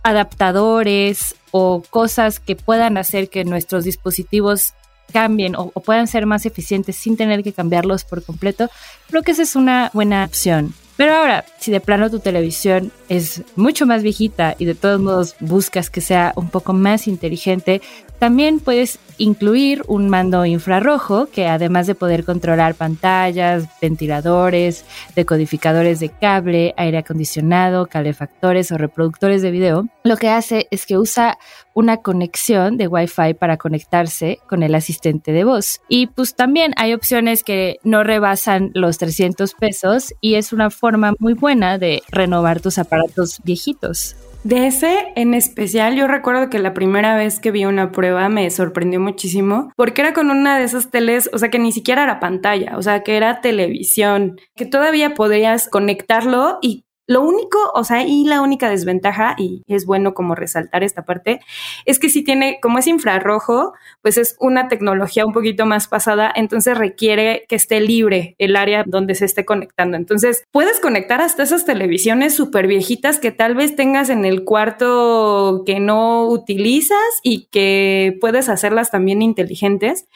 adaptadores 0.03 1.35
o 1.51 1.83
cosas 1.89 2.41
que 2.41 2.57
puedan 2.57 2.97
hacer 2.97 3.29
que 3.29 3.45
nuestros 3.45 3.85
dispositivos 3.85 4.75
cambien 5.13 5.57
o, 5.57 5.71
o, 5.75 5.81
puedan 5.81 6.09
ser 6.09 6.27
más 6.27 6.47
eficientes 6.47 6.97
sin 6.97 7.17
tener 7.17 7.43
que 7.43 7.53
cambiarlos 7.53 8.05
por 8.05 8.25
completo, 8.25 8.71
creo 9.09 9.23
que 9.23 9.33
esa 9.33 9.43
es 9.43 9.57
una 9.57 9.91
buena 9.93 10.25
opción. 10.25 10.75
Pero 10.97 11.15
ahora, 11.15 11.45
si 11.59 11.71
de 11.71 11.81
plano 11.81 12.11
tu 12.11 12.21
televisión 12.21 12.93
es 13.09 13.43
mucho 13.57 13.87
más 13.87 14.03
viejita 14.03 14.55
y 14.59 14.67
de 14.67 14.75
todos 14.75 15.01
modos 15.01 15.37
buscas 15.41 15.91
que 15.91 16.01
sea 16.01 16.33
un 16.37 16.51
poco 16.51 16.75
más 16.75 17.09
inteligente, 17.09 17.81
también 18.23 18.61
puedes 18.61 19.01
incluir 19.19 19.83
un 19.89 20.09
mando 20.09 20.47
infrarrojo 20.47 21.27
que 21.27 21.49
además 21.49 21.89
de 21.89 21.97
poder 21.97 22.25
controlar 22.25 22.77
pantallas, 22.77 23.65
ventiladores, 23.81 24.85
decodificadores 25.17 25.99
de 25.99 26.09
cable, 26.11 26.73
aire 26.77 26.99
acondicionado, 26.99 27.87
calefactores 27.87 28.71
o 28.71 28.79
reproductores 28.79 29.43
de 29.43 29.51
video, 29.51 29.89
lo 30.05 30.17
que 30.17 30.29
hace 30.29 30.69
es 30.71 30.87
que 30.87 30.99
usa 30.99 31.37
una 31.75 31.97
conexión 31.97 32.77
de 32.77 32.87
Wi-Fi 32.87 33.35
para 33.35 33.57
conectarse 33.57 34.39
con 34.49 34.63
el 34.63 34.77
asistente 34.77 35.33
de 35.33 35.43
voz. 35.43 35.81
Y 35.89 36.07
pues 36.07 36.37
también 36.37 36.75
hay 36.77 36.95
opciones 36.95 37.43
que 37.43 37.79
no 37.83 38.05
rebasan 38.05 38.71
los 38.73 38.99
300 38.99 39.55
pesos 39.55 40.15
y 40.21 40.37
es 40.37 40.53
una 40.53 40.71
forma 40.71 41.15
muy 41.19 41.35
buena 41.35 41.77
de 41.77 42.05
renovar 42.09 42.61
tus 42.61 42.79
aparatos 42.79 43.41
viejitos. 43.43 44.15
De 44.45 44.67
ese 44.67 45.13
en 45.15 45.35
especial, 45.35 45.95
yo 45.95 46.09
recuerdo 46.09 46.51
que 46.51 46.59
la 46.59 46.75
primera 46.75 47.17
vez 47.17 47.39
que 47.39 47.53
vi 47.53 47.65
una 47.65 47.93
prueba 47.93 48.29
me 48.29 48.51
sorprendió 48.51 48.99
muchísimo 48.99 49.73
porque 49.77 50.03
era 50.03 50.13
con 50.13 50.31
una 50.31 50.59
de 50.59 50.65
esas 50.65 50.91
teles, 50.91 51.31
o 51.33 51.39
sea, 51.39 51.49
que 51.49 51.61
ni 51.61 51.71
siquiera 51.71 52.03
era 52.03 52.19
pantalla, 52.19 52.77
o 52.77 52.83
sea, 52.83 53.05
que 53.05 53.17
era 53.17 53.41
televisión, 53.41 54.41
que 54.57 54.67
todavía 54.67 55.15
podrías 55.15 55.69
conectarlo 55.69 56.59
y 56.61 56.87
lo 57.07 57.23
único, 57.23 57.59
o 57.75 57.83
sea, 57.85 58.07
y 58.07 58.25
la 58.25 58.41
única 58.41 58.71
desventaja, 58.71 59.35
y 59.37 59.63
es 59.67 59.87
bueno 59.87 60.15
como 60.15 60.35
resaltar 60.35 60.85
esta 60.85 61.05
parte, 61.05 61.41
es 61.85 61.99
que 61.99 62.09
si 62.09 62.23
tiene, 62.23 62.59
como 62.63 62.79
es 62.79 62.87
infrarrojo, 62.87 63.73
pues 64.03 64.19
es 64.19 64.37
una 64.39 64.69
tecnología 64.69 65.27
un 65.27 65.33
poquito 65.33 65.67
más 65.67 65.89
pasada, 65.89 66.33
entonces 66.35 66.79
requiere 66.79 67.45
que 67.49 67.57
esté 67.57 67.81
libre 67.81 68.37
el 68.39 68.55
área 68.55 68.85
donde 68.87 69.17
se 69.17 69.25
esté 69.25 69.45
conectando. 69.45 69.97
Entonces, 69.97 70.45
puedes 70.53 70.79
conectar 70.79 71.21
hasta 71.21 71.43
esas 71.43 71.65
televisiones 71.65 72.37
súper 72.37 72.69
viejitas 72.69 73.19
que 73.19 73.33
tal 73.33 73.57
vez 73.57 73.75
tengas 73.75 74.09
en 74.09 74.25
el 74.25 74.45
cuarto 74.45 75.65
que 75.67 75.81
no 75.81 76.29
utilizas 76.29 76.99
y 77.23 77.49
que 77.51 78.17
puedes 78.21 78.49
hacerlas 78.49 78.91
también 78.93 79.23
inteligentes. 79.23 80.07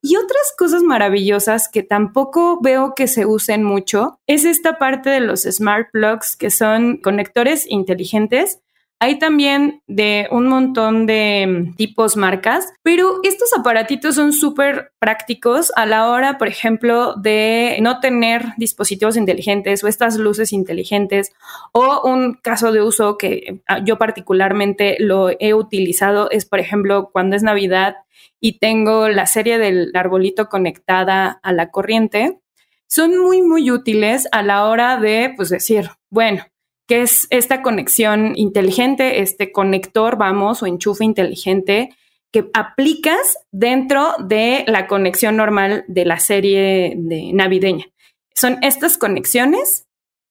Y 0.00 0.16
otras 0.16 0.54
cosas 0.56 0.82
maravillosas 0.82 1.68
que 1.68 1.82
tampoco 1.82 2.60
veo 2.62 2.94
que 2.94 3.08
se 3.08 3.26
usen 3.26 3.64
mucho 3.64 4.20
es 4.28 4.44
esta 4.44 4.78
parte 4.78 5.10
de 5.10 5.20
los 5.20 5.42
smart 5.42 5.88
plugs 5.90 6.35
que 6.36 6.50
son 6.50 6.98
conectores 6.98 7.66
inteligentes. 7.68 8.60
Hay 8.98 9.18
también 9.18 9.82
de 9.86 10.26
un 10.30 10.46
montón 10.46 11.06
de 11.06 11.46
mm, 11.46 11.74
tipos 11.74 12.16
marcas, 12.16 12.72
pero 12.82 13.20
estos 13.24 13.52
aparatitos 13.52 14.14
son 14.14 14.32
súper 14.32 14.92
prácticos 14.98 15.70
a 15.76 15.84
la 15.84 16.08
hora, 16.08 16.38
por 16.38 16.48
ejemplo, 16.48 17.14
de 17.14 17.76
no 17.82 18.00
tener 18.00 18.54
dispositivos 18.56 19.18
inteligentes 19.18 19.84
o 19.84 19.88
estas 19.88 20.16
luces 20.16 20.52
inteligentes 20.54 21.32
o 21.72 22.08
un 22.08 22.34
caso 22.34 22.72
de 22.72 22.80
uso 22.80 23.18
que 23.18 23.60
ah, 23.66 23.80
yo 23.84 23.98
particularmente 23.98 24.96
lo 24.98 25.28
he 25.38 25.52
utilizado 25.52 26.30
es, 26.30 26.46
por 26.46 26.58
ejemplo, 26.58 27.10
cuando 27.12 27.36
es 27.36 27.42
Navidad 27.42 27.96
y 28.40 28.58
tengo 28.58 29.08
la 29.08 29.26
serie 29.26 29.58
del 29.58 29.90
arbolito 29.94 30.48
conectada 30.48 31.38
a 31.42 31.52
la 31.52 31.70
corriente 31.70 32.40
son 32.88 33.18
muy, 33.18 33.42
muy 33.42 33.70
útiles 33.70 34.28
a 34.32 34.42
la 34.42 34.64
hora 34.66 34.98
de, 34.98 35.32
pues, 35.36 35.48
decir, 35.48 35.90
bueno, 36.10 36.44
¿qué 36.86 37.02
es 37.02 37.26
esta 37.30 37.62
conexión 37.62 38.32
inteligente, 38.36 39.20
este 39.20 39.52
conector, 39.52 40.16
vamos, 40.16 40.62
o 40.62 40.66
enchufe 40.66 41.04
inteligente 41.04 41.90
que 42.32 42.48
aplicas 42.54 43.38
dentro 43.50 44.14
de 44.18 44.64
la 44.68 44.86
conexión 44.86 45.36
normal 45.36 45.84
de 45.88 46.04
la 46.04 46.18
serie 46.18 46.94
de 46.96 47.32
navideña? 47.32 47.86
Son 48.34 48.58
estas 48.62 48.98
conexiones 48.98 49.86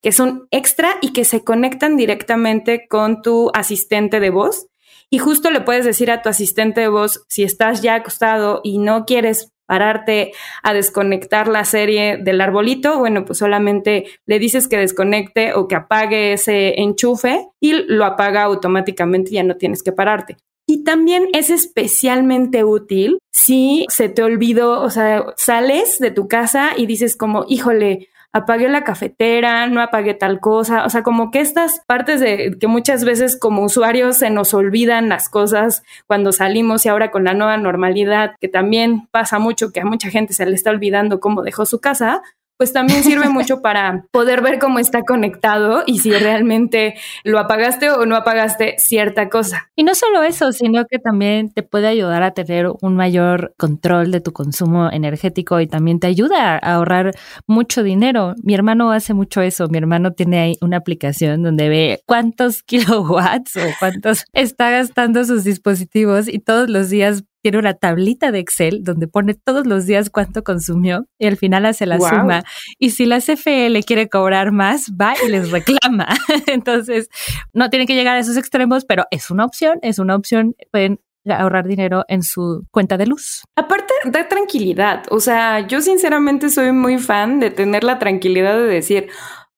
que 0.05 0.11
son 0.11 0.47
extra 0.51 0.97
y 1.01 1.13
que 1.13 1.25
se 1.25 1.43
conectan 1.43 1.97
directamente 1.97 2.87
con 2.87 3.23
tu 3.23 3.49
asistente 3.55 4.19
de 4.19 4.29
voz. 4.29 4.67
Y 5.09 5.17
justo 5.17 5.49
le 5.49 5.61
puedes 5.61 5.83
decir 5.83 6.11
a 6.11 6.21
tu 6.21 6.29
asistente 6.29 6.81
de 6.81 6.89
voz, 6.89 7.25
si 7.27 7.41
estás 7.41 7.81
ya 7.81 7.95
acostado 7.95 8.61
y 8.63 8.77
no 8.77 9.05
quieres 9.05 9.51
pararte 9.65 10.31
a 10.63 10.73
desconectar 10.73 11.47
la 11.47 11.65
serie 11.65 12.17
del 12.17 12.41
arbolito, 12.41 12.99
bueno, 12.99 13.25
pues 13.25 13.39
solamente 13.39 14.05
le 14.25 14.39
dices 14.39 14.67
que 14.67 14.77
desconecte 14.77 15.53
o 15.53 15.67
que 15.67 15.75
apague 15.75 16.33
ese 16.33 16.79
enchufe 16.81 17.47
y 17.59 17.73
lo 17.73 18.05
apaga 18.05 18.43
automáticamente, 18.43 19.31
ya 19.31 19.43
no 19.43 19.57
tienes 19.57 19.83
que 19.83 19.91
pararte. 19.91 20.37
Y 20.67 20.83
también 20.83 21.27
es 21.33 21.51
especialmente 21.51 22.63
útil 22.63 23.19
si 23.31 23.85
se 23.89 24.09
te 24.09 24.23
olvidó, 24.23 24.81
o 24.81 24.89
sea, 24.89 25.25
sales 25.37 25.99
de 25.99 26.09
tu 26.09 26.27
casa 26.27 26.71
y 26.75 26.87
dices 26.87 27.15
como, 27.15 27.45
híjole, 27.47 28.09
apagué 28.35 28.67
la 28.67 28.83
cafetera, 28.83 29.65
no 29.67 29.81
apagué 29.81 30.13
tal 30.13 30.41
cosa, 30.41 30.83
o 30.85 30.89
sea, 30.89 31.03
como 31.03 31.31
que 31.31 31.39
estas 31.39 31.79
partes 31.87 32.19
de 32.19 32.57
que 32.59 32.67
muchas 32.67 33.05
veces 33.05 33.39
como 33.39 33.63
usuarios 33.63 34.17
se 34.17 34.29
nos 34.29 34.53
olvidan 34.53 35.07
las 35.07 35.29
cosas 35.29 35.83
cuando 36.05 36.33
salimos 36.33 36.85
y 36.85 36.89
ahora 36.89 37.11
con 37.11 37.23
la 37.23 37.33
nueva 37.33 37.55
normalidad, 37.55 38.35
que 38.41 38.49
también 38.49 39.07
pasa 39.11 39.39
mucho 39.39 39.71
que 39.71 39.79
a 39.79 39.85
mucha 39.85 40.09
gente 40.09 40.33
se 40.33 40.45
le 40.45 40.53
está 40.53 40.71
olvidando 40.71 41.21
cómo 41.21 41.43
dejó 41.43 41.65
su 41.65 41.79
casa, 41.79 42.23
pues 42.57 42.73
también 42.73 43.03
sirve 43.03 43.29
mucho 43.29 43.61
para 43.61 44.05
poder 44.11 44.41
ver 44.41 44.59
cómo 44.59 44.79
está 44.79 45.01
conectado 45.03 45.83
y 45.85 45.99
si 45.99 46.11
realmente 46.11 46.95
lo 47.23 47.39
apagaste 47.39 47.91
o 47.91 48.05
no 48.05 48.15
apagaste 48.15 48.75
cierta 48.77 49.29
cosa. 49.29 49.69
Y 49.75 49.83
no 49.83 49.95
solo 49.95 50.23
eso, 50.23 50.51
sino 50.51 50.85
que 50.85 50.99
también 50.99 51.51
te 51.51 51.63
puede 51.63 51.87
ayudar 51.87 52.23
a 52.23 52.31
tener 52.31 52.67
un 52.81 52.95
mayor 52.95 53.53
control 53.57 54.11
de 54.11 54.21
tu 54.21 54.31
consumo 54.33 54.89
energético 54.91 55.59
y 55.59 55.67
también 55.67 55.99
te 55.99 56.07
ayuda 56.07 56.55
a 56.55 56.75
ahorrar 56.75 57.11
mucho 57.47 57.83
dinero. 57.83 58.35
Mi 58.43 58.53
hermano 58.53 58.91
hace 58.91 59.13
mucho 59.13 59.41
eso. 59.41 59.67
Mi 59.67 59.77
hermano 59.77 60.13
tiene 60.13 60.39
ahí 60.39 60.57
una 60.61 60.77
aplicación 60.77 61.43
donde 61.43 61.69
ve 61.69 62.01
cuántos 62.05 62.63
kilowatts 62.65 63.57
o 63.57 63.61
cuántos 63.79 64.25
está 64.33 64.69
gastando 64.69 65.23
sus 65.25 65.43
dispositivos 65.43 66.27
y 66.27 66.39
todos 66.39 66.69
los 66.69 66.89
días 66.89 67.23
tiene 67.45 67.59
una 67.59 67.75
tablita 67.75 68.31
de 68.31 68.39
Excel 68.39 68.83
donde 68.83 69.07
pone 69.07 69.35
todos 69.35 69.67
los 69.67 69.85
días 69.85 70.09
cuánto 70.09 70.43
consumió 70.43 71.05
y 71.19 71.27
al 71.27 71.37
final 71.37 71.67
hace 71.67 71.85
la 71.85 71.99
suma. 71.99 72.43
Y 72.79 72.89
si 72.89 73.05
la 73.05 73.19
CFE 73.19 73.69
le 73.69 73.83
quiere 73.83 74.09
cobrar 74.09 74.51
más, 74.51 74.91
va 74.99 75.13
y 75.23 75.29
les 75.29 75.51
reclama. 75.51 76.07
Entonces, 76.47 77.07
no 77.53 77.69
tienen 77.69 77.87
que 77.87 77.93
llegar 77.93 78.15
a 78.15 78.19
esos 78.19 78.35
extremos, 78.35 78.83
pero 78.83 79.03
es 79.11 79.29
una 79.29 79.45
opción, 79.45 79.77
es 79.83 79.99
una 79.99 80.15
opción. 80.15 80.55
Pueden 80.71 80.99
ahorrar 81.23 81.67
dinero 81.67 82.03
en 82.07 82.23
su 82.23 82.65
cuenta 82.71 82.97
de 82.97 83.05
luz. 83.05 83.43
Aparte, 83.55 83.93
da 84.05 84.27
tranquilidad. 84.27 85.03
O 85.11 85.19
sea, 85.19 85.67
yo 85.67 85.81
sinceramente 85.81 86.49
soy 86.49 86.71
muy 86.71 86.97
fan 86.97 87.39
de 87.39 87.51
tener 87.51 87.83
la 87.83 87.99
tranquilidad 87.99 88.57
de 88.57 88.65
decir, 88.65 89.09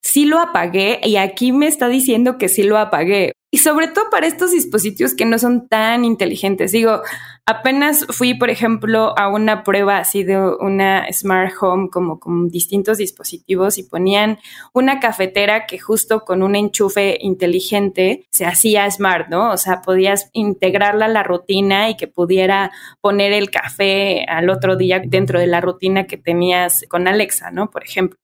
sí 0.01 0.25
lo 0.25 0.39
apagué 0.39 0.99
y 1.05 1.15
aquí 1.15 1.53
me 1.53 1.67
está 1.67 1.87
diciendo 1.87 2.37
que 2.37 2.49
sí 2.49 2.63
lo 2.63 2.77
apagué. 2.77 3.31
Y 3.49 3.59
sobre 3.59 3.87
todo 3.87 4.09
para 4.09 4.27
estos 4.27 4.51
dispositivos 4.51 5.15
que 5.15 5.23
no 5.25 5.39
son 5.39 5.69
tan 5.69 6.03
inteligentes. 6.03 6.73
Digo, 6.73 7.01
apenas 7.45 8.05
fui, 8.09 8.33
por 8.33 8.49
ejemplo, 8.49 9.17
a 9.17 9.29
una 9.29 9.63
prueba 9.63 9.99
así 9.99 10.23
de 10.23 10.37
una 10.37 11.07
smart 11.13 11.53
home 11.59 11.89
como 11.89 12.19
con 12.19 12.49
distintos 12.49 12.97
dispositivos 12.97 13.77
y 13.77 13.83
ponían 13.83 14.37
una 14.73 14.99
cafetera 14.99 15.65
que 15.65 15.79
justo 15.79 16.25
con 16.25 16.43
un 16.43 16.57
enchufe 16.57 17.17
inteligente 17.21 18.27
se 18.31 18.45
hacía 18.45 18.91
smart, 18.91 19.29
¿no? 19.29 19.51
O 19.51 19.57
sea, 19.57 19.81
podías 19.81 20.29
integrarla 20.33 21.05
a 21.05 21.09
la 21.09 21.23
rutina 21.23 21.89
y 21.89 21.95
que 21.95 22.07
pudiera 22.07 22.71
poner 22.99 23.31
el 23.31 23.49
café 23.49 24.25
al 24.27 24.49
otro 24.49 24.75
día 24.75 25.01
dentro 25.05 25.39
de 25.39 25.47
la 25.47 25.61
rutina 25.61 26.05
que 26.05 26.17
tenías 26.17 26.83
con 26.89 27.07
Alexa, 27.07 27.49
¿no? 27.51 27.69
Por 27.69 27.85
ejemplo. 27.85 28.19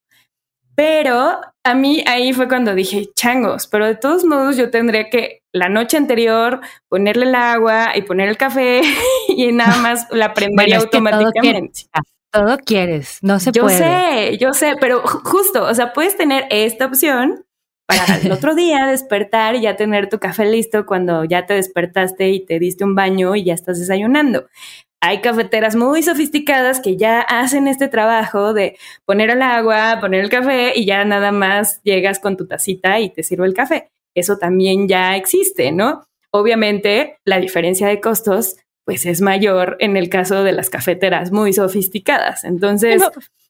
Pero 0.75 1.39
a 1.63 1.75
mí 1.75 2.03
ahí 2.07 2.33
fue 2.33 2.47
cuando 2.47 2.73
dije, 2.73 3.09
changos, 3.15 3.67
pero 3.67 3.85
de 3.85 3.95
todos 3.95 4.25
modos 4.25 4.57
yo 4.57 4.71
tendría 4.71 5.09
que 5.09 5.43
la 5.51 5.69
noche 5.69 5.97
anterior 5.97 6.61
ponerle 6.89 7.25
el 7.25 7.35
agua 7.35 7.95
y 7.95 8.01
poner 8.01 8.29
el 8.29 8.37
café 8.37 8.81
y 9.27 9.51
nada 9.51 9.77
más 9.77 10.07
la 10.11 10.33
prendería 10.33 10.77
automáticamente. 10.77 11.83
Todo 12.31 12.57
quieres, 12.57 13.19
no 13.21 13.39
se 13.39 13.51
yo 13.51 13.63
puede. 13.63 13.77
Yo 13.77 13.83
sé, 13.85 14.37
yo 14.39 14.53
sé, 14.53 14.73
pero 14.79 15.01
justo, 15.05 15.63
o 15.63 15.73
sea, 15.75 15.93
puedes 15.93 16.17
tener 16.17 16.47
esta 16.49 16.87
opción 16.87 17.45
para 17.85 18.17
el 18.17 18.31
otro 18.31 18.55
día 18.55 18.87
despertar 18.87 19.53
y 19.55 19.61
ya 19.61 19.75
tener 19.75 20.09
tu 20.09 20.17
café 20.17 20.45
listo 20.45 20.87
cuando 20.87 21.25
ya 21.25 21.45
te 21.45 21.53
despertaste 21.53 22.29
y 22.29 22.43
te 22.43 22.57
diste 22.57 22.83
un 22.83 22.95
baño 22.95 23.35
y 23.35 23.43
ya 23.43 23.53
estás 23.53 23.79
desayunando 23.79 24.47
hay 25.03 25.19
cafeteras 25.19 25.75
muy 25.75 26.01
sofisticadas 26.01 26.79
que 26.79 26.95
ya 26.95 27.19
hacen 27.19 27.67
este 27.67 27.89
trabajo 27.89 28.53
de 28.53 28.77
poner 29.03 29.31
el 29.31 29.41
agua, 29.41 29.97
poner 29.99 30.21
el 30.23 30.29
café 30.29 30.71
y 30.73 30.85
ya 30.85 31.03
nada 31.03 31.33
más 31.33 31.81
llegas 31.83 32.19
con 32.19 32.37
tu 32.37 32.47
tacita 32.47 33.01
y 33.01 33.09
te 33.09 33.21
sirve 33.21 33.45
el 33.45 33.53
café. 33.53 33.89
Eso 34.15 34.37
también 34.37 34.87
ya 34.87 35.17
existe, 35.17 35.73
¿no? 35.73 36.05
Obviamente, 36.31 37.17
la 37.25 37.41
diferencia 37.41 37.85
de 37.87 37.99
costos 37.99 38.55
pues 38.85 39.05
es 39.05 39.19
mayor 39.19 39.75
en 39.79 39.97
el 39.97 40.07
caso 40.07 40.41
de 40.41 40.53
las 40.53 40.69
cafeteras 40.69 41.33
muy 41.33 41.51
sofisticadas. 41.51 42.45
Entonces, 42.45 43.03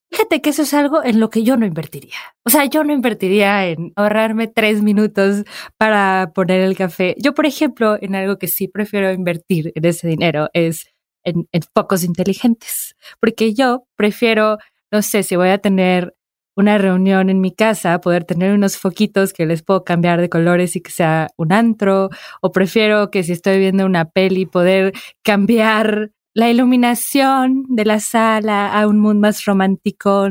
Fíjate 0.10 0.42
que 0.42 0.52
eso 0.52 0.62
es 0.62 0.76
algo 0.76 1.04
en 1.04 1.20
lo 1.20 1.32
que 1.32 1.42
yo 1.42 1.58
no 1.58 1.66
invertiría. 1.66 2.18
O 2.46 2.52
sea, 2.52 2.66
yo 2.66 2.84
no 2.84 2.94
invertiría 2.94 3.66
en 3.66 3.94
ahorrarme 3.96 4.46
tres 4.46 4.84
minutos 4.84 5.44
para 5.78 6.34
poner 6.36 6.62
el 6.62 6.78
café. 6.78 7.16
Yo, 7.18 7.34
por 7.34 7.48
ejemplo, 7.48 7.98
en 8.00 8.14
algo 8.14 8.38
que 8.38 8.48
sí 8.48 8.68
prefiero 8.68 9.12
invertir 9.12 9.72
en 9.74 9.86
ese 9.86 10.08
dinero 10.08 10.50
es 10.54 10.93
en, 11.24 11.48
focos 11.74 12.04
inteligentes, 12.04 12.96
porque 13.20 13.54
yo 13.54 13.86
prefiero, 13.96 14.58
no 14.92 15.02
sé, 15.02 15.24
si 15.24 15.36
voy 15.36 15.50
a 15.50 15.58
tener 15.58 16.16
una 16.56 16.78
reunión 16.78 17.30
en 17.30 17.42
mi 17.42 17.52
casa, 17.52 18.00
poder 18.00 18.26
tener 18.26 18.54
unos 18.54 18.78
foquitos 18.78 19.34
que 19.34 19.46
les 19.46 19.64
puedo 19.64 19.84
cambiar 19.84 20.22
de 20.22 20.30
colores 20.30 20.76
y 20.76 20.82
que 20.82 20.92
sea 20.92 21.30
un 21.38 21.52
antro, 21.52 22.10
o 22.42 22.52
prefiero 22.52 23.10
que 23.10 23.24
si 23.24 23.32
estoy 23.32 23.60
viendo 23.60 23.86
una 23.86 24.06
peli 24.06 24.46
poder 24.46 24.94
cambiar 25.24 26.12
la 26.34 26.50
iluminación 26.50 27.66
de 27.70 27.86
la 27.86 28.00
sala 28.00 28.74
a 28.74 28.88
un 28.88 29.00
mood 29.00 29.16
más 29.16 29.46
romántico 29.46 30.30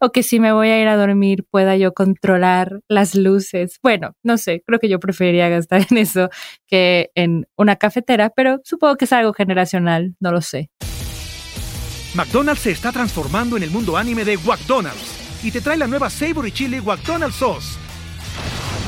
o 0.00 0.12
que 0.12 0.22
si 0.22 0.40
me 0.40 0.52
voy 0.52 0.68
a 0.68 0.80
ir 0.80 0.88
a 0.88 0.96
dormir 0.96 1.44
pueda 1.50 1.76
yo 1.76 1.94
controlar 1.94 2.80
las 2.88 3.14
luces. 3.14 3.78
Bueno, 3.82 4.14
no 4.22 4.36
sé, 4.36 4.62
creo 4.66 4.78
que 4.78 4.88
yo 4.88 5.00
preferiría 5.00 5.48
gastar 5.48 5.86
en 5.90 5.98
eso 5.98 6.28
que 6.66 7.10
en 7.14 7.46
una 7.56 7.76
cafetera, 7.76 8.30
pero 8.30 8.60
supongo 8.64 8.96
que 8.96 9.06
es 9.06 9.12
algo 9.12 9.32
generacional, 9.32 10.14
no 10.20 10.32
lo 10.32 10.40
sé. 10.40 10.70
McDonald's 12.14 12.62
se 12.62 12.70
está 12.70 12.90
transformando 12.90 13.56
en 13.56 13.62
el 13.62 13.70
mundo 13.70 13.96
anime 13.96 14.24
de 14.24 14.36
McDonald's 14.38 15.44
y 15.44 15.50
te 15.50 15.60
trae 15.60 15.76
la 15.76 15.86
nueva 15.86 16.10
Savory 16.10 16.52
Chili 16.52 16.80
McDonald's 16.80 17.36
Sauce 17.36 17.87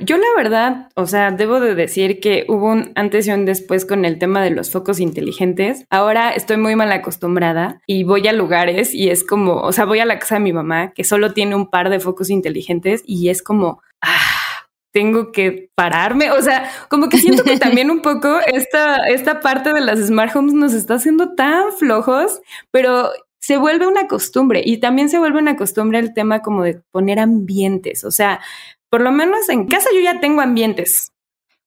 Yo 0.00 0.16
la 0.16 0.26
verdad, 0.36 0.88
o 0.94 1.06
sea, 1.06 1.30
debo 1.30 1.60
de 1.60 1.74
decir 1.74 2.20
que 2.20 2.46
hubo 2.48 2.68
un 2.68 2.92
antes 2.94 3.26
y 3.26 3.32
un 3.32 3.44
después 3.44 3.84
con 3.84 4.04
el 4.04 4.18
tema 4.18 4.42
de 4.42 4.50
los 4.50 4.70
focos 4.70 4.98
inteligentes. 4.98 5.84
Ahora 5.90 6.30
estoy 6.30 6.56
muy 6.56 6.74
mal 6.74 6.90
acostumbrada 6.92 7.80
y 7.86 8.04
voy 8.04 8.26
a 8.26 8.32
lugares 8.32 8.94
y 8.94 9.10
es 9.10 9.24
como, 9.24 9.56
o 9.60 9.72
sea, 9.72 9.84
voy 9.84 10.00
a 10.00 10.06
la 10.06 10.18
casa 10.18 10.36
de 10.36 10.40
mi 10.40 10.52
mamá 10.52 10.92
que 10.92 11.04
solo 11.04 11.32
tiene 11.34 11.54
un 11.54 11.68
par 11.68 11.90
de 11.90 12.00
focos 12.00 12.30
inteligentes 12.30 13.02
y 13.04 13.28
es 13.28 13.42
como, 13.42 13.82
ah, 14.00 14.66
tengo 14.92 15.32
que 15.32 15.70
pararme. 15.74 16.30
O 16.32 16.42
sea, 16.42 16.70
como 16.88 17.08
que 17.08 17.18
siento 17.18 17.44
que 17.44 17.58
también 17.58 17.90
un 17.90 18.00
poco 18.02 18.38
esta, 18.46 18.96
esta 19.08 19.40
parte 19.40 19.72
de 19.72 19.80
las 19.80 19.98
smart 19.98 20.34
homes 20.34 20.54
nos 20.54 20.72
está 20.72 20.94
haciendo 20.94 21.34
tan 21.34 21.72
flojos, 21.72 22.40
pero 22.70 23.10
se 23.38 23.56
vuelve 23.56 23.86
una 23.86 24.06
costumbre 24.06 24.62
y 24.64 24.78
también 24.78 25.08
se 25.08 25.18
vuelve 25.18 25.38
una 25.38 25.56
costumbre 25.56 25.98
el 25.98 26.12
tema 26.12 26.40
como 26.40 26.62
de 26.62 26.80
poner 26.90 27.18
ambientes. 27.18 28.04
O 28.04 28.10
sea, 28.10 28.40
por 28.90 29.00
lo 29.00 29.12
menos 29.12 29.48
en 29.48 29.66
casa 29.66 29.88
yo 29.94 30.00
ya 30.00 30.20
tengo 30.20 30.40
ambientes. 30.40 31.12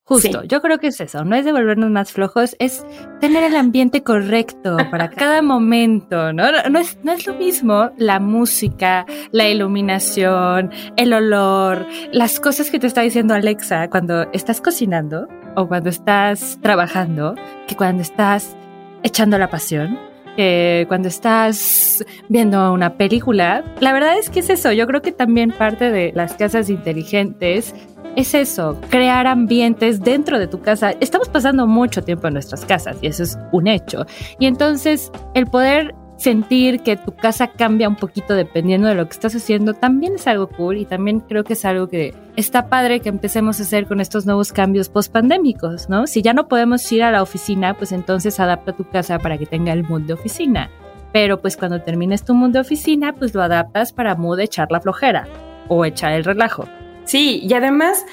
Justo, 0.06 0.44
yo 0.44 0.62
creo 0.62 0.80
que 0.80 0.88
es 0.88 1.00
eso, 1.00 1.24
no 1.24 1.34
es 1.38 1.46
de 1.46 1.54
volvernos 1.54 1.90
más 1.90 2.12
flojos, 2.12 2.58
es 2.60 2.86
tener 3.22 3.46
el 3.46 3.56
ambiente 3.56 4.04
correcto 4.04 4.76
para 4.92 5.10
cada 5.16 5.42
momento, 5.42 6.34
¿no? 6.34 6.44
No 6.70 6.80
es, 6.80 6.98
no 7.04 7.14
es 7.14 7.26
lo 7.26 7.36
mismo 7.36 7.90
la 7.98 8.20
música, 8.20 9.06
la 9.32 9.48
iluminación, 9.48 10.72
el 10.98 11.14
olor, 11.14 11.88
las 12.12 12.42
cosas 12.42 12.70
que 12.70 12.80
te 12.80 12.88
está 12.88 13.00
diciendo 13.00 13.34
Alexa 13.34 13.90
cuando 13.90 14.24
estás 14.34 14.60
cocinando 14.60 15.30
o 15.56 15.70
cuando 15.70 15.90
estás 15.90 16.60
trabajando, 16.62 17.36
que 17.66 17.78
cuando 17.78 18.02
estás 18.02 18.58
echando 19.04 19.38
la 19.38 19.50
pasión 19.50 19.98
eh, 20.38 20.86
cuando 20.88 21.08
estás 21.08 22.04
viendo 22.30 22.74
una 22.74 22.96
película. 22.96 23.64
La 23.80 23.94
verdad 23.94 24.18
es 24.18 24.30
que 24.30 24.40
es 24.40 24.50
eso, 24.50 24.72
yo 24.72 24.88
creo 24.88 25.02
que 25.02 25.12
también 25.12 25.52
parte 25.52 25.92
de 25.92 26.12
las 26.16 26.34
casas 26.34 26.70
inteligentes 26.70 27.74
es 28.16 28.34
eso, 28.34 28.80
crear 28.90 29.26
ambientes 29.28 30.02
dentro 30.02 30.40
de 30.40 30.48
tu 30.48 30.62
casa. 30.62 30.92
Estamos 31.00 31.30
pasando 31.30 31.66
mucho 31.68 32.04
tiempo 32.04 32.28
en 32.28 32.34
nuestras 32.34 32.66
casas 32.66 32.98
y 33.02 33.08
eso 33.08 33.24
es 33.24 33.38
un 33.52 33.68
hecho. 33.68 34.06
Y 34.40 34.46
entonces 34.46 35.12
el 35.34 35.48
poder 35.48 35.96
sentir 36.24 36.80
que 36.84 36.96
tu 36.96 37.14
casa 37.14 37.48
cambia 37.48 37.90
un 37.90 37.98
poquito 37.98 38.34
dependiendo 38.34 38.88
de 38.88 38.96
lo 38.96 39.06
que 39.06 39.12
estás 39.12 39.36
haciendo 39.36 39.74
también 39.74 40.16
es 40.16 40.26
algo 40.26 40.48
cool 40.48 40.78
y 40.78 40.86
también 40.86 41.20
creo 41.20 41.44
que 41.44 41.52
es 41.52 41.66
algo 41.66 41.90
que 41.90 42.16
está 42.38 42.70
padre 42.70 43.02
que 43.02 43.10
empecemos 43.10 43.60
a 43.60 43.64
hacer 43.64 43.88
con 43.88 44.00
estos 44.00 44.26
nuevos 44.26 44.54
cambios 44.54 44.88
post 44.88 45.12
pandémicos, 45.12 45.90
¿no? 45.90 46.08
Si 46.08 46.22
ya 46.22 46.34
no 46.34 46.48
podemos 46.48 46.90
ir 46.94 47.04
a 47.04 47.12
la 47.12 47.22
oficina, 47.22 47.74
pues 47.74 47.92
entonces 47.92 48.40
adapta 48.40 48.72
tu 48.72 48.88
casa 48.88 49.20
para 49.20 49.38
que 49.38 49.46
tenga 49.46 49.74
el 49.74 49.84
mood 49.84 50.04
de 50.04 50.14
oficina. 50.14 50.70
Pero 51.12 51.42
pues 51.42 51.58
cuando 51.58 51.82
termines 51.82 52.24
tu 52.24 52.34
mood 52.34 52.52
de 52.52 52.62
oficina, 52.62 53.14
pues 53.14 53.34
lo 53.34 53.42
adaptas 53.42 53.92
para 53.92 54.16
mood 54.16 54.40
echar 54.40 54.72
la 54.72 54.80
flojera 54.80 55.28
o 55.68 55.84
echar 55.84 56.14
el 56.14 56.24
relajo. 56.24 56.64
Sí, 57.04 57.42
y 57.44 57.54
además 57.54 58.06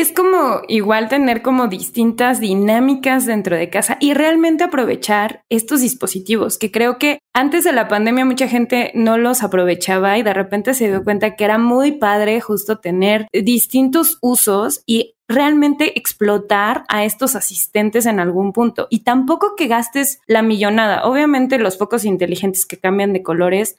es 0.00 0.12
como 0.12 0.62
igual 0.68 1.08
tener 1.08 1.42
como 1.42 1.66
distintas 1.66 2.38
dinámicas 2.38 3.26
dentro 3.26 3.56
de 3.56 3.68
casa 3.68 3.96
y 4.00 4.14
realmente 4.14 4.62
aprovechar 4.62 5.42
estos 5.48 5.80
dispositivos 5.80 6.56
que 6.56 6.70
creo 6.70 6.98
que 6.98 7.18
antes 7.34 7.64
de 7.64 7.72
la 7.72 7.88
pandemia 7.88 8.24
mucha 8.24 8.46
gente 8.46 8.92
no 8.94 9.18
los 9.18 9.42
aprovechaba 9.42 10.16
y 10.16 10.22
de 10.22 10.32
repente 10.32 10.74
se 10.74 10.86
dio 10.86 11.02
cuenta 11.02 11.34
que 11.34 11.42
era 11.42 11.58
muy 11.58 11.90
padre 11.90 12.40
justo 12.40 12.78
tener 12.78 13.26
distintos 13.32 14.18
usos 14.22 14.84
y 14.86 15.16
realmente 15.26 15.98
explotar 15.98 16.84
a 16.88 17.04
estos 17.04 17.34
asistentes 17.34 18.06
en 18.06 18.20
algún 18.20 18.52
punto 18.52 18.86
y 18.90 19.00
tampoco 19.00 19.56
que 19.56 19.66
gastes 19.66 20.20
la 20.28 20.42
millonada. 20.42 21.06
Obviamente 21.06 21.58
los 21.58 21.76
focos 21.76 22.04
inteligentes 22.04 22.66
que 22.66 22.78
cambian 22.78 23.12
de 23.12 23.24
colores 23.24 23.74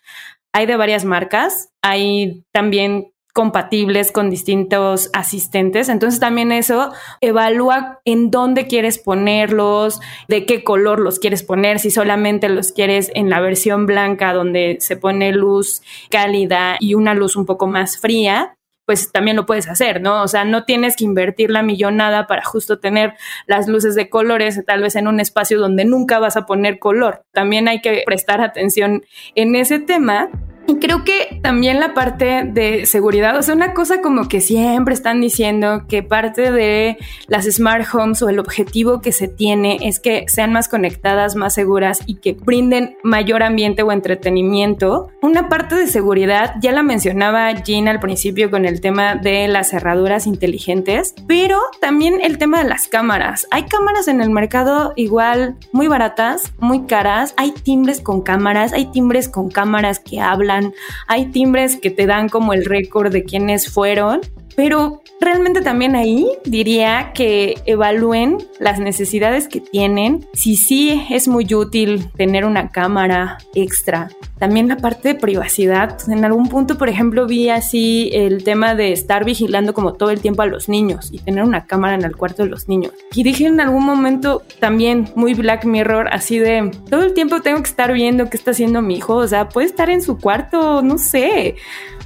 hay 0.51 0.65
de 0.65 0.75
varias 0.75 1.05
marcas, 1.05 1.69
hay 1.81 2.43
también 2.51 3.13
compatibles 3.39 4.11
con 4.11 4.29
distintos 4.29 5.09
asistentes. 5.13 5.87
Entonces 5.87 6.19
también 6.19 6.51
eso 6.51 6.91
evalúa 7.21 8.01
en 8.03 8.31
dónde 8.31 8.67
quieres 8.67 8.97
ponerlos, 8.97 10.01
de 10.27 10.45
qué 10.45 10.65
color 10.65 10.99
los 10.99 11.19
quieres 11.19 11.41
poner, 11.41 11.79
si 11.79 11.89
solamente 11.89 12.49
los 12.49 12.73
quieres 12.73 13.09
en 13.15 13.29
la 13.29 13.39
versión 13.39 13.85
blanca 13.85 14.33
donde 14.33 14.75
se 14.81 14.97
pone 14.97 15.31
luz 15.31 15.81
cálida 16.11 16.75
y 16.81 16.95
una 16.95 17.13
luz 17.13 17.37
un 17.37 17.45
poco 17.45 17.65
más 17.65 17.97
fría 17.97 18.57
pues 18.85 19.11
también 19.11 19.37
lo 19.37 19.45
puedes 19.45 19.69
hacer, 19.69 20.01
¿no? 20.01 20.23
O 20.23 20.27
sea, 20.27 20.45
no 20.45 20.65
tienes 20.65 20.95
que 20.95 21.05
invertir 21.05 21.51
la 21.51 21.61
millonada 21.61 22.25
para 22.25 22.43
justo 22.43 22.79
tener 22.79 23.13
las 23.45 23.67
luces 23.67 23.93
de 23.93 24.09
colores, 24.09 24.59
tal 24.65 24.81
vez 24.81 24.95
en 24.95 25.07
un 25.07 25.19
espacio 25.19 25.59
donde 25.59 25.85
nunca 25.85 26.17
vas 26.17 26.35
a 26.37 26.47
poner 26.47 26.79
color. 26.79 27.21
También 27.31 27.67
hay 27.67 27.81
que 27.81 28.01
prestar 28.03 28.41
atención 28.41 29.03
en 29.35 29.53
ese 29.53 29.77
tema 29.77 30.29
y 30.69 30.75
creo 30.77 31.03
que 31.03 31.39
también 31.41 31.79
la 31.79 31.95
parte 31.95 32.43
de 32.43 32.85
seguridad, 32.85 33.35
o 33.37 33.41
sea, 33.41 33.55
una 33.55 33.73
cosa 33.73 34.01
como 34.01 34.27
que 34.27 34.39
siempre 34.39 34.93
están 34.93 35.19
diciendo 35.19 35.85
que 35.87 36.03
parte 36.03 36.51
de 36.51 36.97
las 37.27 37.45
smart 37.45 37.87
homes 37.91 38.21
o 38.21 38.29
el 38.29 38.37
objetivo 38.37 39.01
que 39.01 39.11
se 39.11 39.27
tiene 39.27 39.79
es 39.81 39.99
que 39.99 40.25
sean 40.27 40.53
más 40.53 40.69
conectadas, 40.69 41.35
más 41.35 41.55
seguras 41.55 42.01
y 42.05 42.17
que 42.17 42.33
brinden 42.33 42.97
mayor 43.03 43.41
ambiente 43.41 43.81
o 43.81 43.91
entretenimiento. 43.91 45.07
Una 45.23 45.49
parte 45.49 45.73
de 45.73 45.87
seguridad, 45.87 46.53
ya 46.61 46.71
la 46.71 46.83
mencionaba 46.83 47.51
Jean 47.63 47.87
al 47.87 47.99
principio 47.99 48.51
con 48.51 48.65
el 48.65 48.79
tema 48.79 49.15
de 49.15 49.47
las 49.47 49.71
cerraduras 49.71 50.27
inteligentes, 50.27 51.15
pero 51.27 51.59
también 51.81 52.21
el 52.21 52.37
tema 52.37 52.61
de 52.61 52.69
las 52.69 52.87
cámaras. 52.87 53.47
Hay 53.49 53.63
cámaras 53.63 54.07
en 54.07 54.21
el 54.21 54.29
mercado 54.29 54.93
igual 54.95 55.55
muy 55.71 55.87
baratas, 55.87 56.53
muy 56.59 56.85
caras, 56.85 57.33
hay 57.37 57.53
timbres 57.53 58.01
con 58.01 58.21
cámaras, 58.21 58.71
hay 58.71 58.85
timbres 58.91 59.29
con 59.29 59.49
cámaras 59.49 59.97
que 59.97 60.21
hablan 60.21 60.58
hay 61.07 61.27
timbres 61.27 61.77
que 61.77 61.89
te 61.89 62.05
dan 62.05 62.29
como 62.29 62.53
el 62.53 62.65
récord 62.65 63.11
de 63.11 63.23
quiénes 63.23 63.69
fueron, 63.69 64.21
pero 64.55 65.01
realmente 65.19 65.61
también 65.61 65.95
ahí 65.95 66.27
diría 66.45 67.11
que 67.13 67.55
evalúen 67.65 68.37
las 68.59 68.79
necesidades 68.79 69.47
que 69.47 69.61
tienen, 69.61 70.27
si 70.33 70.55
sí 70.55 71.05
es 71.09 71.27
muy 71.27 71.53
útil 71.53 72.09
tener 72.15 72.45
una 72.45 72.69
cámara 72.69 73.37
extra. 73.53 74.09
También 74.37 74.69
la 74.69 74.77
parte 74.77 75.09
de 75.09 75.15
privacidad. 75.15 75.97
En 76.09 76.23
algún 76.23 76.47
punto, 76.47 76.77
por 76.77 76.87
ejemplo, 76.87 77.27
vi 77.27 77.49
así 77.49 78.09
el 78.13 78.43
tema 78.45 78.73
de 78.73 78.93
estar 78.93 79.25
vigilando 79.25 79.73
como 79.73 79.93
todo 79.93 80.11
el 80.11 80.21
tiempo 80.21 80.41
a 80.41 80.45
los 80.45 80.69
niños 80.69 81.09
y 81.11 81.19
tener 81.19 81.43
una 81.43 81.65
cámara 81.65 81.95
en 81.95 82.03
el 82.03 82.15
cuarto 82.15 82.43
de 82.43 82.49
los 82.49 82.69
niños. 82.69 82.93
Y 83.13 83.23
dije 83.23 83.47
en 83.47 83.59
algún 83.59 83.85
momento 83.85 84.43
también 84.59 85.09
muy 85.15 85.33
Black 85.33 85.65
Mirror, 85.65 86.07
así 86.11 86.39
de 86.39 86.71
todo 86.89 87.03
el 87.03 87.13
tiempo 87.13 87.41
tengo 87.41 87.61
que 87.61 87.69
estar 87.69 87.91
viendo 87.91 88.29
qué 88.29 88.37
está 88.37 88.51
haciendo 88.51 88.81
mi 88.81 88.95
hijo. 88.95 89.15
O 89.15 89.27
sea, 89.27 89.49
puede 89.49 89.67
estar 89.67 89.89
en 89.89 90.01
su 90.01 90.17
cuarto, 90.17 90.81
no 90.81 90.97
sé, 90.97 91.55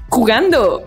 jugando 0.09 0.83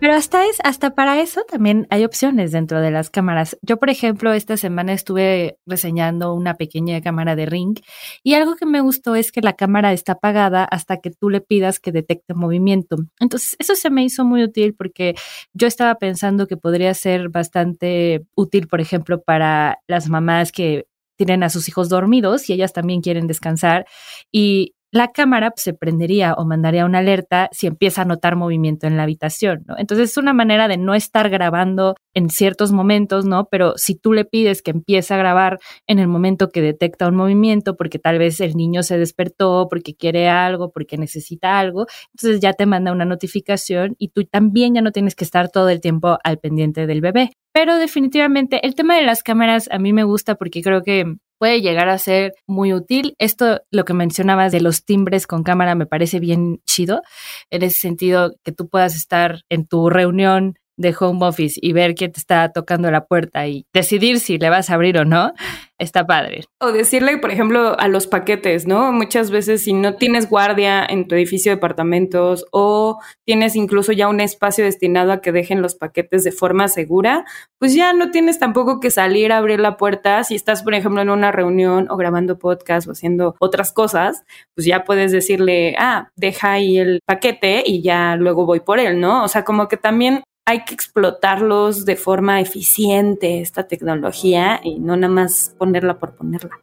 pero 0.00 0.14
hasta 0.14 0.46
es, 0.46 0.58
hasta 0.64 0.94
para 0.94 1.20
eso 1.20 1.42
también 1.48 1.86
hay 1.90 2.04
opciones 2.04 2.52
dentro 2.52 2.80
de 2.80 2.90
las 2.90 3.10
cámaras. 3.10 3.58
Yo, 3.62 3.78
por 3.78 3.90
ejemplo, 3.90 4.32
esta 4.32 4.56
semana 4.56 4.92
estuve 4.94 5.58
reseñando 5.66 6.34
una 6.34 6.54
pequeña 6.54 7.00
cámara 7.02 7.36
de 7.36 7.46
Ring 7.46 7.78
y 8.22 8.34
algo 8.34 8.56
que 8.56 8.66
me 8.66 8.80
gustó 8.80 9.14
es 9.14 9.30
que 9.30 9.42
la 9.42 9.52
cámara 9.52 9.92
está 9.92 10.12
apagada 10.12 10.64
hasta 10.64 10.96
que 10.96 11.10
tú 11.10 11.28
le 11.28 11.40
pidas 11.40 11.80
que 11.80 11.92
detecte 11.92 12.34
movimiento. 12.34 12.96
Entonces, 13.20 13.56
eso 13.58 13.76
se 13.76 13.90
me 13.90 14.02
hizo 14.02 14.24
muy 14.24 14.42
útil 14.42 14.74
porque 14.74 15.14
yo 15.52 15.66
estaba 15.66 15.96
pensando 15.96 16.46
que 16.46 16.56
podría 16.56 16.94
ser 16.94 17.28
bastante 17.28 18.24
útil, 18.34 18.68
por 18.68 18.80
ejemplo, 18.80 19.22
para 19.22 19.78
las 19.86 20.08
mamás 20.08 20.50
que 20.50 20.86
tienen 21.16 21.42
a 21.42 21.50
sus 21.50 21.68
hijos 21.68 21.90
dormidos 21.90 22.48
y 22.48 22.54
ellas 22.54 22.72
también 22.72 23.02
quieren 23.02 23.26
descansar 23.26 23.84
y 24.32 24.74
la 24.92 25.12
cámara 25.12 25.50
pues, 25.50 25.62
se 25.62 25.74
prendería 25.74 26.34
o 26.34 26.44
mandaría 26.44 26.84
una 26.84 26.98
alerta 26.98 27.48
si 27.52 27.66
empieza 27.66 28.02
a 28.02 28.04
notar 28.04 28.36
movimiento 28.36 28.86
en 28.86 28.96
la 28.96 29.04
habitación, 29.04 29.64
¿no? 29.66 29.76
Entonces 29.78 30.10
es 30.10 30.16
una 30.16 30.32
manera 30.32 30.68
de 30.68 30.76
no 30.76 30.94
estar 30.94 31.30
grabando 31.30 31.94
en 32.14 32.28
ciertos 32.28 32.72
momentos, 32.72 33.24
¿no? 33.24 33.46
Pero 33.50 33.74
si 33.76 33.94
tú 33.94 34.12
le 34.12 34.24
pides 34.24 34.62
que 34.62 34.72
empiece 34.72 35.14
a 35.14 35.16
grabar 35.16 35.58
en 35.86 35.98
el 35.98 36.08
momento 36.08 36.48
que 36.48 36.60
detecta 36.60 37.08
un 37.08 37.16
movimiento, 37.16 37.76
porque 37.76 37.98
tal 37.98 38.18
vez 38.18 38.40
el 38.40 38.54
niño 38.54 38.82
se 38.82 38.98
despertó, 38.98 39.68
porque 39.70 39.94
quiere 39.94 40.28
algo, 40.28 40.70
porque 40.70 40.96
necesita 40.98 41.58
algo, 41.58 41.86
entonces 42.14 42.40
ya 42.40 42.52
te 42.52 42.66
manda 42.66 42.92
una 42.92 43.04
notificación 43.04 43.94
y 43.98 44.08
tú 44.08 44.24
también 44.24 44.74
ya 44.74 44.82
no 44.82 44.92
tienes 44.92 45.14
que 45.14 45.24
estar 45.24 45.50
todo 45.50 45.68
el 45.68 45.80
tiempo 45.80 46.18
al 46.24 46.38
pendiente 46.38 46.86
del 46.86 47.00
bebé. 47.00 47.30
Pero 47.52 47.76
definitivamente 47.76 48.64
el 48.66 48.74
tema 48.74 48.96
de 48.96 49.02
las 49.02 49.22
cámaras 49.22 49.68
a 49.70 49.78
mí 49.78 49.92
me 49.92 50.04
gusta 50.04 50.36
porque 50.36 50.62
creo 50.62 50.82
que 50.82 51.16
puede 51.40 51.62
llegar 51.62 51.88
a 51.88 51.96
ser 51.96 52.34
muy 52.46 52.74
útil. 52.74 53.14
Esto, 53.18 53.62
lo 53.70 53.86
que 53.86 53.94
mencionabas 53.94 54.52
de 54.52 54.60
los 54.60 54.84
timbres 54.84 55.26
con 55.26 55.42
cámara, 55.42 55.74
me 55.74 55.86
parece 55.86 56.20
bien 56.20 56.60
chido, 56.66 57.00
en 57.48 57.62
ese 57.62 57.80
sentido 57.80 58.34
que 58.44 58.52
tú 58.52 58.68
puedas 58.68 58.94
estar 58.94 59.40
en 59.48 59.66
tu 59.66 59.88
reunión 59.88 60.58
de 60.80 60.94
home 60.98 61.26
office 61.26 61.60
y 61.62 61.72
ver 61.72 61.94
quién 61.94 62.10
te 62.10 62.18
está 62.18 62.50
tocando 62.52 62.90
la 62.90 63.04
puerta 63.04 63.46
y 63.46 63.66
decidir 63.72 64.18
si 64.18 64.38
le 64.38 64.48
vas 64.48 64.70
a 64.70 64.74
abrir 64.74 64.96
o 64.96 65.04
no, 65.04 65.32
está 65.78 66.06
padre. 66.06 66.44
O 66.60 66.72
decirle, 66.72 67.18
por 67.18 67.30
ejemplo, 67.30 67.78
a 67.78 67.88
los 67.88 68.06
paquetes, 68.06 68.66
¿no? 68.66 68.90
Muchas 68.92 69.30
veces 69.30 69.64
si 69.64 69.72
no 69.72 69.94
tienes 69.94 70.28
guardia 70.28 70.84
en 70.88 71.06
tu 71.06 71.14
edificio 71.14 71.50
de 71.50 71.56
departamentos 71.56 72.46
o 72.50 72.98
tienes 73.26 73.56
incluso 73.56 73.92
ya 73.92 74.08
un 74.08 74.20
espacio 74.20 74.64
destinado 74.64 75.12
a 75.12 75.20
que 75.20 75.32
dejen 75.32 75.60
los 75.60 75.74
paquetes 75.74 76.24
de 76.24 76.32
forma 76.32 76.68
segura, 76.68 77.24
pues 77.58 77.74
ya 77.74 77.92
no 77.92 78.10
tienes 78.10 78.38
tampoco 78.38 78.80
que 78.80 78.90
salir 78.90 79.32
a 79.32 79.38
abrir 79.38 79.60
la 79.60 79.76
puerta. 79.76 80.24
Si 80.24 80.34
estás, 80.34 80.62
por 80.62 80.74
ejemplo, 80.74 81.02
en 81.02 81.10
una 81.10 81.30
reunión 81.30 81.88
o 81.90 81.96
grabando 81.96 82.38
podcast 82.38 82.88
o 82.88 82.92
haciendo 82.92 83.34
otras 83.38 83.72
cosas, 83.72 84.22
pues 84.54 84.66
ya 84.66 84.84
puedes 84.84 85.12
decirle, 85.12 85.74
ah, 85.78 86.10
deja 86.16 86.52
ahí 86.52 86.78
el 86.78 87.00
paquete 87.04 87.62
y 87.66 87.82
ya 87.82 88.16
luego 88.16 88.46
voy 88.46 88.60
por 88.60 88.80
él, 88.80 88.98
¿no? 89.00 89.24
O 89.24 89.28
sea, 89.28 89.44
como 89.44 89.68
que 89.68 89.76
también 89.76 90.22
hay 90.50 90.64
que 90.64 90.74
explotarlos 90.74 91.84
de 91.84 91.94
forma 91.94 92.40
eficiente, 92.40 93.40
esta 93.40 93.68
tecnología, 93.68 94.60
y 94.64 94.80
no 94.80 94.96
nada 94.96 95.12
más 95.12 95.54
ponerla 95.56 96.00
por 96.00 96.16
ponerla. 96.16 96.58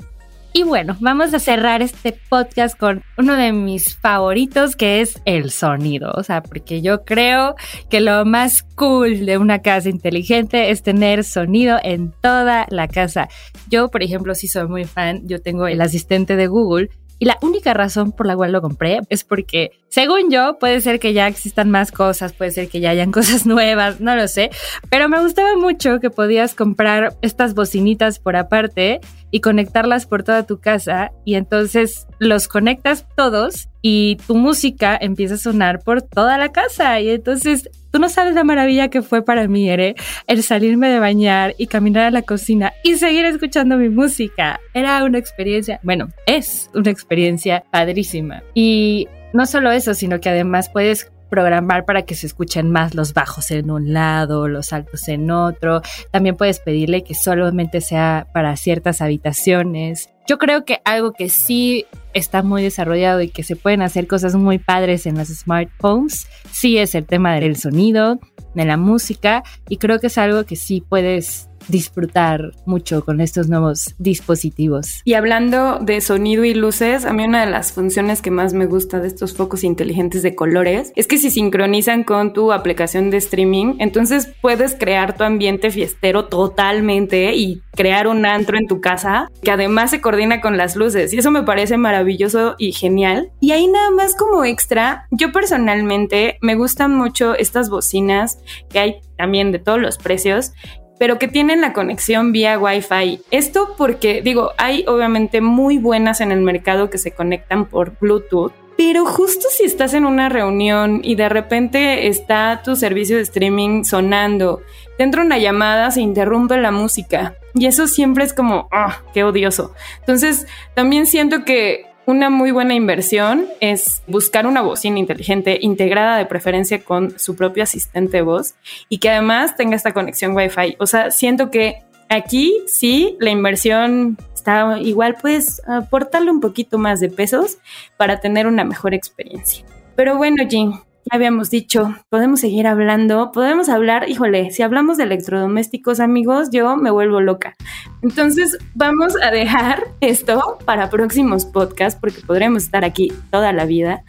Y 0.52 0.64
bueno, 0.64 0.98
vamos 1.00 1.34
a 1.34 1.40
cerrar 1.40 1.82
este 1.82 2.20
podcast 2.30 2.78
con 2.78 3.02
uno 3.18 3.38
de 3.38 3.54
mis 3.54 3.96
favoritos, 3.96 4.76
que 4.76 5.00
es 5.00 5.22
el 5.24 5.52
sonido. 5.52 6.12
O 6.16 6.24
sea, 6.24 6.44
porque 6.44 6.82
yo 6.82 7.06
creo 7.06 7.56
que 7.90 8.02
lo 8.02 8.26
más 8.26 8.64
cool 8.76 9.26
de 9.26 9.38
una 9.38 9.62
casa 9.62 9.88
inteligente 9.88 10.70
es 10.70 10.84
tener 10.84 11.24
sonido 11.24 11.80
en 11.82 12.12
toda 12.22 12.66
la 12.70 12.90
casa. 12.90 13.30
Yo, 13.70 13.90
por 13.90 14.04
ejemplo, 14.04 14.36
sí 14.36 14.50
soy 14.50 14.68
muy 14.68 14.84
fan. 14.84 15.22
Yo 15.28 15.42
tengo 15.42 15.68
el 15.68 15.80
asistente 15.80 16.36
de 16.36 16.48
Google 16.48 16.90
y 17.20 17.26
la 17.26 17.38
única 17.42 17.74
razón 17.74 18.12
por 18.12 18.28
la 18.28 18.36
cual 18.36 18.52
lo 18.52 18.62
compré 18.62 19.00
es 19.10 19.24
porque, 19.24 19.72
según 19.90 20.30
yo, 20.30 20.58
puede 20.60 20.82
ser 20.82 21.00
que 21.00 21.14
ya 21.14 21.28
existan 21.28 21.70
más 21.72 21.92
cosas, 21.92 22.34
puede 22.34 22.52
ser 22.52 22.70
que 22.70 22.80
ya 22.80 22.92
hayan 22.92 23.12
cosas 23.18 23.46
nuevas, 23.46 24.00
no 24.00 24.16
lo 24.16 24.28
sé, 24.28 24.50
pero 24.90 25.10
me 25.10 25.22
gustaba 25.22 25.56
mucho 25.56 26.00
que 26.00 26.10
podías 26.10 26.54
comprar 26.54 27.16
estas 27.22 27.54
bocinitas 27.54 28.20
por 28.20 28.36
aparte 28.36 29.00
y 29.32 29.42
conectarlas 29.42 30.06
por 30.06 30.24
toda 30.24 30.46
tu 30.46 30.60
casa 30.60 31.12
y 31.26 31.36
entonces 31.36 32.08
los 32.20 32.48
conectas 32.48 33.06
todos 33.16 33.68
y 33.82 34.18
tu 34.28 34.36
música 34.36 34.98
empieza 35.00 35.36
a 35.36 35.38
sonar 35.38 35.80
por 35.84 36.02
toda 36.02 36.38
la 36.38 36.52
casa 36.52 37.00
y 37.00 37.10
entonces 37.10 37.70
tú 37.92 38.00
no 38.00 38.10
sabes 38.10 38.36
la 38.36 38.44
maravilla 38.44 38.90
que 38.90 39.02
fue 39.02 39.24
para 39.24 39.48
mí, 39.48 39.70
Ere, 39.70 39.96
el 40.28 40.44
salirme 40.44 40.90
de 40.90 41.00
bañar 41.00 41.56
y 41.58 41.68
caminar 41.68 42.06
a 42.06 42.12
la 42.12 42.22
cocina 42.22 42.74
y 42.84 42.96
seguir 42.96 43.26
escuchando 43.26 43.78
mi 43.78 43.90
música. 43.90 44.60
Era 44.74 45.04
una 45.04 45.18
experiencia, 45.18 45.80
bueno, 45.84 46.10
es 46.26 46.70
una 46.74 46.92
experiencia 46.92 47.64
padrísima. 47.72 48.44
Y 48.54 49.08
no 49.34 49.46
solo 49.46 49.72
eso, 49.72 49.94
sino 49.94 50.20
que 50.20 50.30
además 50.30 50.70
puedes 50.70 51.12
programar 51.30 51.86
para 51.86 52.04
que 52.04 52.16
se 52.16 52.28
escuchen 52.28 52.72
más 52.72 52.96
los 52.96 53.14
bajos 53.14 53.52
en 53.52 53.72
un 53.72 53.94
lado, 53.94 54.48
los 54.48 54.74
altos 54.74 55.08
en 55.08 55.32
otro. 55.32 55.82
También 56.12 56.36
puedes 56.36 56.60
pedirle 56.60 57.04
que 57.04 57.16
solamente 57.16 57.82
sea 57.82 58.28
para 58.34 58.56
ciertas 58.56 59.02
habitaciones. 59.02 60.10
Yo 60.28 60.38
creo 60.38 60.66
que 60.66 60.82
algo 60.84 61.14
que 61.14 61.30
sí 61.30 61.86
está 62.14 62.44
muy 62.44 62.62
desarrollado 62.62 63.22
y 63.22 63.30
que 63.30 63.44
se 63.44 63.56
pueden 63.56 63.82
hacer 63.82 64.08
cosas 64.08 64.36
muy 64.36 64.58
padres 64.58 65.06
en 65.06 65.16
las 65.16 65.30
smart 65.30 65.70
homes, 65.82 66.28
sí 66.52 66.78
es 66.78 66.96
el 66.96 67.06
tema 67.06 67.36
del 67.36 67.56
sonido, 67.56 68.20
de 68.54 68.66
la 68.66 68.76
música, 68.76 69.44
y 69.70 69.78
creo 69.78 70.00
que 70.00 70.08
es 70.08 70.18
algo 70.18 70.44
que 70.44 70.56
sí 70.56 70.84
puedes 70.88 71.48
disfrutar 71.68 72.52
mucho 72.66 73.04
con 73.04 73.22
estos 73.22 73.50
nuevos 73.50 73.96
dispositivos. 73.98 75.02
Y 75.06 75.14
hablando 75.14 75.80
de 75.80 76.02
sonido 76.02 76.44
y 76.44 76.54
luces, 76.54 77.06
a 77.06 77.14
mí 77.14 77.26
una 77.26 77.46
de 77.46 77.52
las 77.52 77.72
funciones 77.72 78.22
que 78.22 78.32
más 78.32 78.54
me 78.54 78.66
gusta 78.66 79.00
de 79.00 79.08
estos 79.08 79.36
focos 79.36 79.64
inteligentes 79.64 80.24
de 80.24 80.36
colores 80.36 80.92
es 80.96 81.08
que 81.08 81.18
si 81.18 81.32
sincronizan 81.32 82.04
con 82.04 82.34
tu 82.34 82.52
aplicación 82.52 83.10
de 83.10 83.18
streaming, 83.18 83.76
entonces 83.80 84.30
puedes 84.42 84.76
crear 84.76 85.16
tu 85.16 85.24
ambiente 85.24 85.72
fiestero 85.72 86.26
totalmente 86.26 87.36
y 87.36 87.62
crear 87.76 88.08
un 88.08 88.26
antro 88.26 88.58
en 88.58 88.68
tu 88.68 88.82
casa 88.82 89.30
que 89.42 89.52
además 89.52 89.92
se 89.92 90.02
coordina 90.02 90.42
con 90.42 90.58
las 90.58 90.76
luces 90.76 91.14
y 91.14 91.20
eso 91.20 91.32
me 91.32 91.44
parece 91.44 91.78
maravilloso 91.78 92.56
y 92.58 92.72
genial. 92.72 93.32
Y 93.40 93.52
ahí 93.52 93.68
nada 93.68 93.92
más 93.92 94.16
como 94.16 94.44
extra, 94.46 95.08
yo 95.12 95.32
personalmente 95.32 96.38
me 96.42 96.56
gustan 96.56 96.96
mucho 96.96 97.36
estas 97.36 97.70
bocinas 97.70 98.40
que 98.70 98.80
hay 98.80 98.96
también 99.18 99.52
de 99.52 99.60
todos 99.60 99.80
los 99.80 99.98
precios 99.98 100.54
pero 101.00 101.20
que 101.20 101.28
tienen 101.28 101.62
la 101.62 101.74
conexión 101.74 102.32
vía 102.32 102.60
Wi-Fi. 102.60 103.22
Esto 103.32 103.76
porque, 103.78 104.22
digo, 104.22 104.52
hay 104.58 104.86
obviamente 104.88 105.42
muy 105.42 105.78
buenas 105.78 106.22
en 106.22 106.32
el 106.32 106.42
mercado 106.42 106.90
que 106.90 106.98
se 106.98 107.12
conectan 107.12 107.66
por 107.66 107.98
Bluetooth, 108.00 108.54
pero 108.78 109.06
justo 109.06 109.48
si 109.50 109.64
estás 109.64 109.96
en 109.96 110.06
una 110.06 110.30
reunión 110.30 111.02
y 111.04 111.16
de 111.16 111.30
repente 111.30 112.08
está 112.08 112.62
tu 112.64 112.76
servicio 112.76 113.18
de 113.18 113.24
streaming 113.24 113.84
sonando, 113.84 114.62
te 114.98 115.04
entra 115.04 115.24
una 115.24 115.40
llamada, 115.40 115.90
se 115.90 116.02
interrumpe 116.02 116.58
la 116.58 116.72
música. 116.72 117.36
Y 117.56 117.66
eso 117.66 117.88
siempre 117.88 118.24
es 118.24 118.34
como, 118.34 118.68
ah, 118.72 119.02
qué 119.14 119.24
odioso. 119.24 119.74
Entonces, 120.00 120.46
también 120.76 121.08
siento 121.08 121.44
que 121.44 121.88
una 122.08 122.30
muy 122.30 122.52
buena 122.52 122.74
inversión 122.74 123.48
es 123.60 124.02
buscar 124.08 124.48
una 124.48 124.62
bocina 124.62 124.98
inteligente 124.98 125.60
integrada 125.62 126.18
de 126.18 126.26
preferencia 126.26 126.82
con 126.82 127.20
su 127.20 127.36
propio 127.36 127.64
asistente 127.64 128.18
de 128.18 128.24
voz 128.24 128.56
y 128.88 129.00
que 129.00 129.10
además 129.10 129.58
tenga 129.58 129.76
esta 129.76 129.94
conexión 129.94 130.34
Wi-Fi. 130.34 130.78
O 130.80 130.88
sea, 130.88 131.12
siento 131.12 131.52
que 131.52 131.84
aquí 132.08 132.64
sí 132.66 133.18
la 133.20 133.30
inversión 133.30 134.18
está 134.34 134.80
igual, 134.80 135.18
pues 135.22 135.62
aportarle 135.68 136.32
un 136.32 136.40
poquito 136.40 136.78
más 136.78 137.02
de 137.02 137.10
pesos 137.10 137.58
para 137.98 138.22
tener 138.22 138.48
una 138.48 138.64
mejor 138.64 138.94
experiencia. 138.94 139.66
Pero 139.98 140.16
bueno, 140.16 140.46
Jim, 140.50 140.80
habíamos 141.12 141.50
dicho, 141.50 141.96
podemos 142.10 142.40
seguir 142.40 142.68
hablando, 142.68 143.32
podemos 143.32 143.70
hablar, 143.70 144.10
híjole, 144.10 144.52
si 144.52 144.64
hablamos 144.64 144.98
de 144.98 145.04
electrodomésticos, 145.04 146.00
amigos, 146.00 146.50
yo 146.52 146.78
me 146.78 146.92
vuelvo 146.92 147.22
loca. 147.22 147.56
Entonces, 148.02 148.58
vamos 148.76 149.16
a 149.22 149.32
dejar 149.32 149.88
esto 150.02 150.58
para 150.66 150.90
próximos 150.90 151.46
podcasts 151.46 152.00
porque 152.00 152.22
podremos 152.22 152.64
estar 152.64 152.84
aquí 152.84 153.12
toda 153.32 153.54
la 153.54 153.66
vida. 153.66 154.04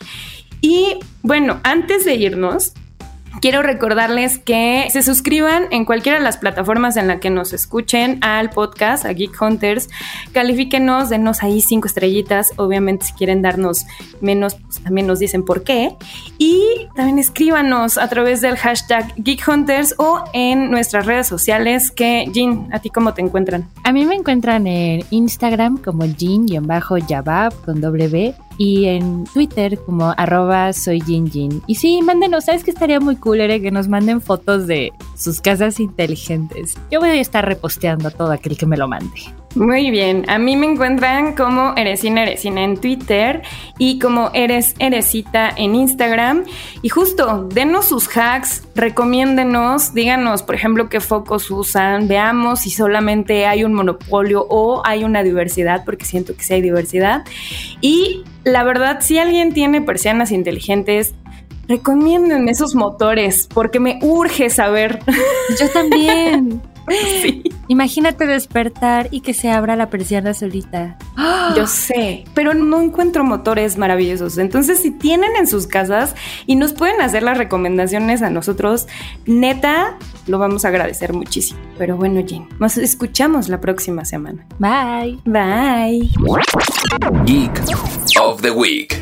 Y 0.60 0.98
bueno, 1.22 1.60
antes 1.62 2.04
de 2.04 2.14
irnos, 2.14 2.74
Quiero 3.40 3.62
recordarles 3.62 4.38
que 4.38 4.88
se 4.90 5.02
suscriban 5.02 5.66
en 5.70 5.84
cualquiera 5.84 6.18
de 6.18 6.24
las 6.24 6.38
plataformas 6.38 6.96
en 6.96 7.06
la 7.06 7.20
que 7.20 7.30
nos 7.30 7.52
escuchen 7.52 8.18
al 8.20 8.50
podcast, 8.50 9.04
a 9.04 9.12
Geek 9.12 9.40
Hunters. 9.40 9.88
Califíquenos, 10.32 11.08
denos 11.08 11.42
ahí 11.44 11.60
cinco 11.60 11.86
estrellitas. 11.86 12.52
Obviamente, 12.56 13.06
si 13.06 13.12
quieren 13.12 13.40
darnos 13.40 13.86
menos, 14.20 14.56
pues 14.56 14.80
también 14.80 15.06
nos 15.06 15.20
dicen 15.20 15.44
por 15.44 15.62
qué. 15.62 15.94
Y 16.38 16.88
también 16.96 17.20
escríbanos 17.20 17.96
a 17.96 18.08
través 18.08 18.40
del 18.40 18.56
hashtag 18.56 19.14
Geek 19.16 19.46
Hunters 19.46 19.94
o 19.98 20.24
en 20.32 20.70
nuestras 20.70 21.06
redes 21.06 21.28
sociales. 21.28 21.92
Que, 21.92 22.26
Jean, 22.32 22.68
¿a 22.72 22.80
ti 22.80 22.90
cómo 22.90 23.14
te 23.14 23.22
encuentran? 23.22 23.68
A 23.84 23.92
mí 23.92 24.04
me 24.04 24.16
encuentran 24.16 24.66
en 24.66 25.04
Instagram 25.10 25.78
como 25.78 26.06
Jean-Yabab 26.06 27.54
con 27.64 27.80
W 27.80 28.34
y 28.58 28.86
en 28.86 29.24
Twitter 29.24 29.78
como 29.86 30.12
arroba 30.16 30.72
soy 30.72 31.00
Jin 31.00 31.62
Y 31.66 31.76
sí, 31.76 32.02
mándenos, 32.02 32.44
¿sabes 32.44 32.64
que 32.64 32.72
estaría 32.72 33.00
muy 33.00 33.16
cool, 33.16 33.40
Ere? 33.40 33.62
Que 33.62 33.70
nos 33.70 33.88
manden 33.88 34.20
fotos 34.20 34.66
de 34.66 34.92
sus 35.16 35.40
casas 35.40 35.80
inteligentes. 35.80 36.74
Yo 36.90 36.98
voy 36.98 37.10
a 37.10 37.20
estar 37.20 37.46
reposteando 37.46 38.08
a 38.08 38.10
todo 38.10 38.32
aquel 38.32 38.58
que 38.58 38.66
me 38.66 38.76
lo 38.76 38.88
mande. 38.88 39.32
Muy 39.54 39.90
bien, 39.90 40.24
a 40.28 40.38
mí 40.38 40.56
me 40.56 40.66
encuentran 40.66 41.34
como 41.34 41.72
Eresina 41.74 42.22
Eresina 42.22 42.62
en 42.62 42.76
Twitter 42.76 43.42
y 43.78 43.98
como 43.98 44.30
Eres 44.34 44.74
Eresita 44.78 45.50
en 45.56 45.74
Instagram. 45.74 46.44
Y 46.82 46.90
justo, 46.90 47.48
denos 47.52 47.88
sus 47.88 48.08
hacks, 48.14 48.62
recomiéndenos, 48.74 49.94
díganos, 49.94 50.42
por 50.42 50.54
ejemplo, 50.54 50.90
qué 50.90 51.00
focos 51.00 51.50
usan, 51.50 52.08
veamos 52.08 52.60
si 52.60 52.70
solamente 52.70 53.46
hay 53.46 53.64
un 53.64 53.72
monopolio 53.72 54.46
o 54.48 54.82
hay 54.84 55.02
una 55.02 55.22
diversidad, 55.22 55.82
porque 55.84 56.04
siento 56.04 56.36
que 56.36 56.44
sí 56.44 56.54
hay 56.54 56.62
diversidad. 56.62 57.24
Y 57.80 58.24
la 58.44 58.64
verdad, 58.64 58.98
si 59.00 59.18
alguien 59.18 59.54
tiene 59.54 59.80
persianas 59.80 60.30
inteligentes, 60.30 61.14
recomienden 61.66 62.48
esos 62.50 62.74
motores, 62.74 63.48
porque 63.52 63.80
me 63.80 63.98
urge 64.02 64.50
saber. 64.50 65.00
Yo 65.58 65.68
también. 65.70 66.60
Imagínate 67.68 68.26
despertar 68.26 69.08
y 69.10 69.20
que 69.20 69.34
se 69.34 69.50
abra 69.50 69.76
la 69.76 69.90
persiana 69.90 70.34
solita. 70.34 70.96
Yo 71.56 71.66
sé, 71.66 72.24
pero 72.34 72.54
no 72.54 72.80
encuentro 72.80 73.24
motores 73.24 73.76
maravillosos. 73.76 74.38
Entonces, 74.38 74.80
si 74.80 74.90
tienen 74.90 75.36
en 75.36 75.46
sus 75.46 75.66
casas 75.66 76.14
y 76.46 76.56
nos 76.56 76.72
pueden 76.72 77.00
hacer 77.00 77.22
las 77.22 77.38
recomendaciones 77.38 78.22
a 78.22 78.30
nosotros, 78.30 78.86
neta, 79.26 79.96
lo 80.26 80.38
vamos 80.38 80.64
a 80.64 80.68
agradecer 80.68 81.12
muchísimo. 81.12 81.60
Pero 81.76 81.96
bueno, 81.96 82.20
Jean, 82.20 82.48
nos 82.58 82.76
escuchamos 82.76 83.48
la 83.48 83.60
próxima 83.60 84.04
semana. 84.04 84.46
Bye. 84.58 85.18
Bye. 85.24 86.10
Geek 87.24 87.52
of 88.20 88.40
the 88.42 88.50
Week. 88.50 88.96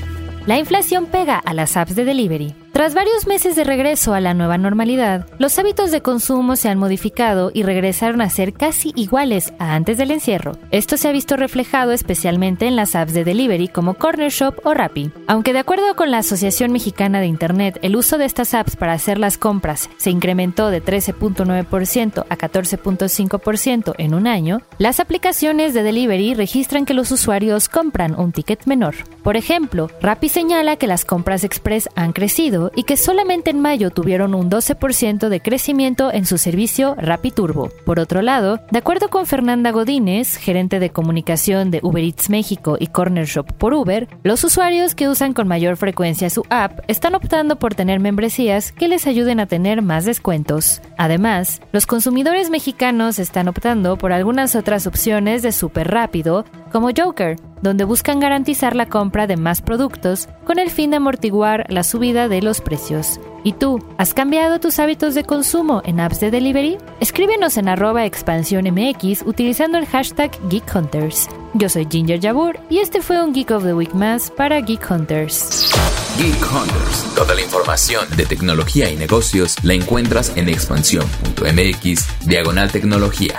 La 0.46 0.59
inflación 0.59 1.07
pega 1.07 1.38
a 1.38 1.55
las 1.55 1.77
apps 1.77 1.96
de 1.96 2.05
delivery. 2.05 2.55
Tras 2.76 2.92
varios 2.92 3.26
meses 3.26 3.56
de 3.56 3.64
regreso 3.64 4.12
a 4.12 4.20
la 4.20 4.34
nueva 4.34 4.58
normalidad, 4.58 5.26
los 5.38 5.58
hábitos 5.58 5.90
de 5.90 6.02
consumo 6.02 6.56
se 6.56 6.68
han 6.68 6.78
modificado 6.78 7.50
y 7.54 7.62
regresaron 7.62 8.20
a 8.20 8.28
ser 8.28 8.52
casi 8.52 8.92
iguales 8.94 9.54
a 9.58 9.74
antes 9.74 9.96
del 9.96 10.10
encierro. 10.10 10.58
Esto 10.72 10.98
se 10.98 11.08
ha 11.08 11.12
visto 11.12 11.38
reflejado 11.38 11.92
especialmente 11.92 12.66
en 12.66 12.76
las 12.76 12.94
apps 12.94 13.14
de 13.14 13.24
delivery 13.24 13.68
como 13.68 13.94
Corner 13.94 14.30
Shop 14.30 14.60
o 14.62 14.74
Rappi. 14.74 15.10
Aunque 15.26 15.54
de 15.54 15.60
acuerdo 15.60 15.96
con 15.96 16.10
la 16.10 16.18
Asociación 16.18 16.70
Mexicana 16.70 17.18
de 17.18 17.28
Internet, 17.28 17.78
el 17.80 17.96
uso 17.96 18.18
de 18.18 18.26
estas 18.26 18.52
apps 18.52 18.76
para 18.76 18.92
hacer 18.92 19.16
las 19.16 19.38
compras 19.38 19.88
se 19.96 20.10
incrementó 20.10 20.68
de 20.68 20.82
13.9% 20.82 22.26
a 22.28 22.36
14.5% 22.36 23.94
en 23.96 24.12
un 24.12 24.26
año, 24.26 24.60
las 24.76 25.00
aplicaciones 25.00 25.72
de 25.72 25.82
delivery 25.82 26.34
registran 26.34 26.84
que 26.84 26.92
los 26.92 27.10
usuarios 27.10 27.70
compran 27.70 28.20
un 28.20 28.32
ticket 28.32 28.66
menor. 28.66 28.96
Por 29.22 29.38
ejemplo, 29.38 29.90
Rappi 30.02 30.28
señala 30.28 30.76
que 30.76 30.86
las 30.86 31.06
compras 31.06 31.42
express 31.42 31.88
han 31.94 32.12
crecido 32.12 32.65
y 32.74 32.85
que 32.85 32.96
solamente 32.96 33.50
en 33.50 33.61
mayo 33.61 33.90
tuvieron 33.90 34.35
un 34.35 34.50
12% 34.50 35.29
de 35.29 35.40
crecimiento 35.40 36.12
en 36.12 36.26
su 36.26 36.38
servicio 36.38 36.94
RapiTurbo. 36.98 37.70
Por 37.85 38.00
otro 38.00 38.22
lado, 38.22 38.61
de 38.70 38.79
acuerdo 38.79 39.09
con 39.09 39.26
Fernanda 39.26 39.70
Godínez, 39.70 40.37
gerente 40.37 40.79
de 40.79 40.90
comunicación 40.90 41.70
de 41.70 41.81
Uber 41.83 42.02
Eats 42.02 42.31
México 42.31 42.76
y 42.79 42.88
Corner 42.88 43.26
Shop 43.26 43.52
por 43.55 43.74
Uber, 43.74 44.09
los 44.22 44.44
usuarios 44.44 44.94
que 44.94 45.09
usan 45.09 45.35
con 45.35 45.48
mayor 45.48 45.76
frecuencia 45.76 46.31
su 46.31 46.44
app 46.50 46.81
están 46.88 47.14
optando 47.14 47.57
por 47.57 47.74
tener 47.74 48.00
membresías 48.00 48.72
que 48.72 48.88
les 48.88 49.07
ayuden 49.07 49.40
a 49.40 49.46
tener 49.46 49.83
más 49.83 50.05
descuentos. 50.05 50.81
Además, 50.98 51.61
los 51.72 51.87
consumidores 51.87 52.50
mexicanos 52.50 53.18
están 53.18 53.48
optando 53.48 53.96
por 53.96 54.12
algunas 54.12 54.57
otras 54.57 54.87
opciones 54.87 55.42
de 55.42 55.52
súper 55.52 55.88
rápido, 55.88 56.44
como 56.72 56.90
Joker, 56.96 57.37
donde 57.62 57.85
buscan 57.85 58.20
garantizar 58.20 58.76
la 58.76 58.87
compra 58.87 59.26
de 59.26 59.37
más 59.37 59.62
productos 59.62 60.29
con 60.44 60.59
el 60.59 60.70
fin 60.70 60.90
de 60.90 60.96
amortiguar 60.96 61.66
la 61.68 61.83
subida 61.83 62.29
de 62.29 62.42
los 62.42 62.61
precios. 62.61 63.18
¿Y 63.44 63.52
tú, 63.52 63.81
has 63.96 64.12
cambiado 64.12 64.59
tus 64.59 64.79
hábitos 64.81 65.14
de 65.14 65.22
consumo 65.22 65.81
en 65.85 66.00
apps 66.00 66.18
de 66.20 66.31
delivery? 66.31 66.79
Escríbenos 67.00 67.57
en 67.57 67.68
arroba 67.68 68.05
expansión 68.05 68.64
MX 68.64 69.22
utilizando 69.24 69.79
el 69.79 69.87
hashtag 69.87 70.33
Geek 70.48 70.74
Hunters. 70.74 71.29
Yo 71.55 71.68
soy 71.68 71.87
Ginger 71.88 72.20
Jabur 72.20 72.59
y 72.68 72.79
este 72.79 73.00
fue 73.00 73.22
un 73.22 73.33
Geek 73.33 73.52
of 73.52 73.62
the 73.62 73.72
Week 73.72 73.94
más 73.94 74.31
para 74.31 74.61
Geek 74.61 74.90
Hunters. 74.90 75.70
Geek 76.18 76.42
Hunters. 76.52 77.14
Toda 77.14 77.35
la 77.35 77.42
información 77.42 78.05
de 78.16 78.26
tecnología 78.26 78.90
y 78.90 78.96
negocios 78.96 79.57
la 79.62 79.74
encuentras 79.74 80.37
en 80.37 80.48
expansión.mx 80.48 82.26
diagonal 82.26 82.72
tecnología. 82.72 83.38